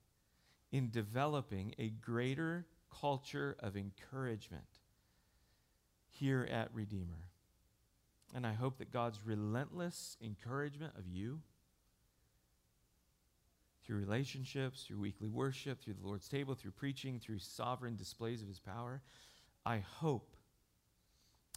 in 0.72 0.90
developing 0.90 1.76
a 1.78 1.90
greater 1.90 2.66
culture 3.02 3.58
of 3.60 3.76
encouragement 3.76 4.80
here 6.08 6.48
at 6.50 6.74
Redeemer. 6.74 7.28
And 8.34 8.48
I 8.48 8.54
hope 8.54 8.78
that 8.78 8.94
God's 8.94 9.20
relentless 9.26 10.16
encouragement 10.24 10.94
of 10.98 11.08
you 11.08 11.42
through 13.84 13.98
relationships, 13.98 14.84
through 14.84 15.00
weekly 15.00 15.28
worship, 15.28 15.82
through 15.82 15.96
the 15.96 16.08
Lord's 16.08 16.30
table, 16.30 16.56
through 16.56 16.72
preaching, 16.72 17.20
through 17.20 17.40
sovereign 17.40 17.98
displays 17.98 18.42
of 18.42 18.48
his 18.48 18.60
power, 18.60 19.02
I 19.68 19.84
hope, 20.00 20.38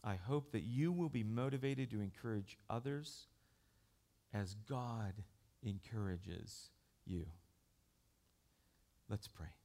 I 0.02 0.16
hope 0.16 0.50
that 0.50 0.64
you 0.64 0.90
will 0.90 1.08
be 1.08 1.22
motivated 1.22 1.92
to 1.92 2.00
encourage 2.00 2.58
others 2.68 3.28
as 4.34 4.56
God 4.68 5.12
encourages 5.62 6.70
you. 7.06 7.26
Let's 9.08 9.28
pray. 9.28 9.59